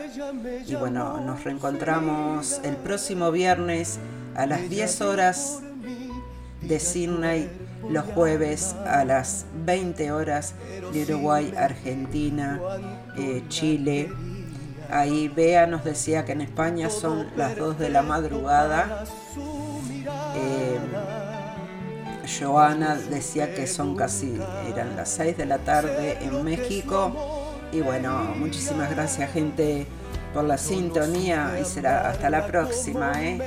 Y 0.65 0.75
bueno, 0.75 1.19
nos 1.21 1.43
reencontramos 1.43 2.59
el 2.63 2.75
próximo 2.77 3.31
viernes 3.31 3.99
a 4.35 4.45
las 4.45 4.69
10 4.69 5.01
horas 5.01 5.59
de 6.61 6.79
Sydney, 6.79 7.49
los 7.89 8.05
jueves 8.05 8.75
a 8.85 9.05
las 9.05 9.45
20 9.65 10.11
horas 10.11 10.55
de 10.91 11.03
Uruguay, 11.03 11.53
Argentina, 11.55 12.59
eh, 13.17 13.43
Chile 13.49 14.09
Ahí 14.89 15.27
Bea 15.27 15.67
nos 15.67 15.83
decía 15.83 16.25
que 16.25 16.33
en 16.33 16.41
España 16.41 16.89
son 16.89 17.27
las 17.35 17.55
2 17.57 17.79
de 17.79 17.89
la 17.89 18.01
madrugada. 18.01 19.03
Eh, 20.35 20.77
Joana 22.27 22.95
decía 22.95 23.53
que 23.53 23.67
son 23.67 23.95
casi, 23.95 24.39
eran 24.67 24.95
las 24.95 25.09
6 25.09 25.37
de 25.37 25.45
la 25.45 25.59
tarde 25.59 26.17
en 26.21 26.43
México. 26.43 27.11
Y 27.71 27.81
bueno, 27.81 28.33
muchísimas 28.37 28.89
gracias 28.89 29.31
gente 29.31 29.85
por 30.33 30.43
la 30.43 30.57
sintonía 30.57 31.57
y 31.61 31.65
será 31.65 32.09
hasta 32.09 32.29
la 32.29 32.45
próxima. 32.47 33.13
¿eh? 33.23 33.39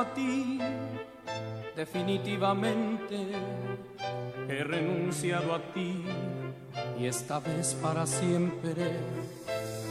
A 0.00 0.14
ti, 0.14 0.60
definitivamente 1.74 3.16
he 4.48 4.62
renunciado 4.62 5.54
a 5.54 5.58
ti 5.72 6.04
y 7.00 7.06
esta 7.06 7.40
vez 7.40 7.74
para 7.82 8.06
siempre 8.06 8.74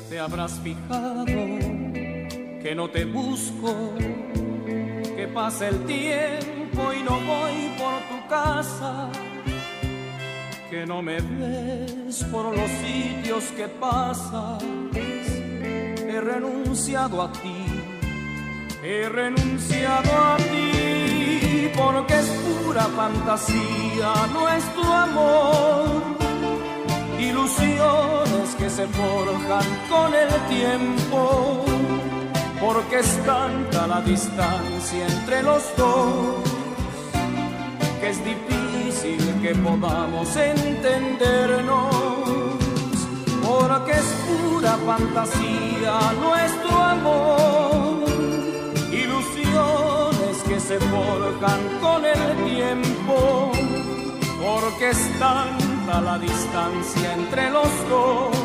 te 0.10 0.20
habrás 0.20 0.60
fijado 0.62 1.26
que 1.26 2.74
no 2.74 2.89
te 2.89 3.03
busco, 3.03 3.93
que 5.16 5.30
pasa 5.34 5.68
el 5.68 5.86
tiempo 5.86 6.93
y 6.93 7.03
no 7.03 7.20
voy 7.20 7.72
por 7.78 7.99
tu 8.10 8.28
casa, 8.30 9.10
que 10.70 10.86
no 10.86 11.01
me 11.01 11.20
ves 11.20 12.24
por 12.32 12.55
los 12.55 12.72
sitios 12.72 13.43
que 13.58 13.68
pasas, 13.68 14.64
he 14.93 16.22
renunciado 16.22 17.22
a 17.22 17.32
ti 17.34 17.66
He 18.90 19.10
renunciado 19.10 20.10
a 20.16 20.38
ti 20.38 21.70
porque 21.76 22.14
es 22.14 22.28
pura 22.46 22.84
fantasía 22.84 24.14
nuestro 24.32 24.84
amor. 24.94 26.04
Ilusiones 27.20 28.56
que 28.58 28.70
se 28.70 28.88
forjan 28.88 29.66
con 29.90 30.14
el 30.14 30.30
tiempo, 30.48 31.66
porque 32.62 33.00
es 33.00 33.26
tanta 33.26 33.88
la 33.88 34.00
distancia 34.00 35.06
entre 35.06 35.44
los 35.44 35.64
dos 35.76 36.38
que 38.00 38.10
es 38.12 38.24
difícil 38.24 39.20
que 39.42 39.54
podamos 39.56 40.34
entendernos, 40.38 41.94
porque 43.46 43.92
es 43.92 44.16
pura 44.30 44.78
fantasía 44.78 46.00
nuestro 46.22 46.78
amor 46.82 47.66
se 50.60 50.80
forjan 50.80 51.62
con 51.82 52.05
el 52.05 52.45
tiempo, 52.45 53.51
porque 54.41 54.89
es 54.89 55.20
tanta 55.20 56.01
la 56.01 56.18
distancia 56.20 57.14
entre 57.14 57.51
los 57.51 57.70
dos 57.89 58.36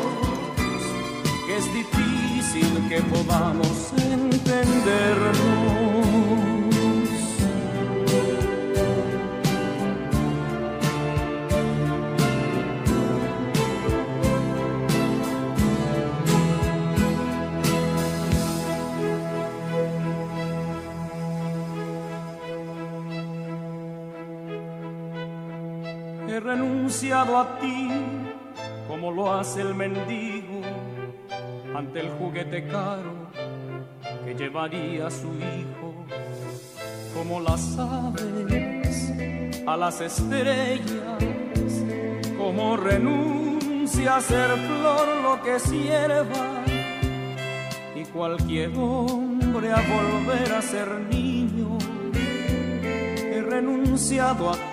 que 1.45 1.57
es 1.57 1.73
difícil 1.73 2.87
que 2.87 3.01
podamos 3.01 3.91
entendernos. 3.97 6.62
Renunciado 27.03 27.37
a 27.37 27.59
ti 27.59 27.89
como 28.87 29.11
lo 29.11 29.33
hace 29.33 29.59
el 29.61 29.75
mendigo 29.75 30.61
ante 31.75 31.99
el 31.99 32.09
juguete 32.11 32.65
caro 32.67 33.27
que 34.23 34.33
llevaría 34.33 35.07
a 35.07 35.11
su 35.11 35.27
hijo, 35.27 36.05
como 37.13 37.41
las 37.41 37.77
aves 37.77 39.11
a 39.67 39.75
las 39.75 39.99
estrellas, 39.99 41.17
como 42.37 42.77
renuncia 42.77 44.15
a 44.15 44.21
ser 44.21 44.51
flor 44.51 45.07
lo 45.23 45.43
que 45.43 45.59
sierva 45.59 46.63
y 47.95 48.05
cualquier 48.05 48.71
hombre 48.77 49.71
a 49.73 49.81
volver 49.81 50.53
a 50.53 50.61
ser 50.61 50.87
niño. 51.11 51.77
He 52.13 53.41
renunciado 53.41 54.51
a 54.51 54.53
ti, 54.53 54.72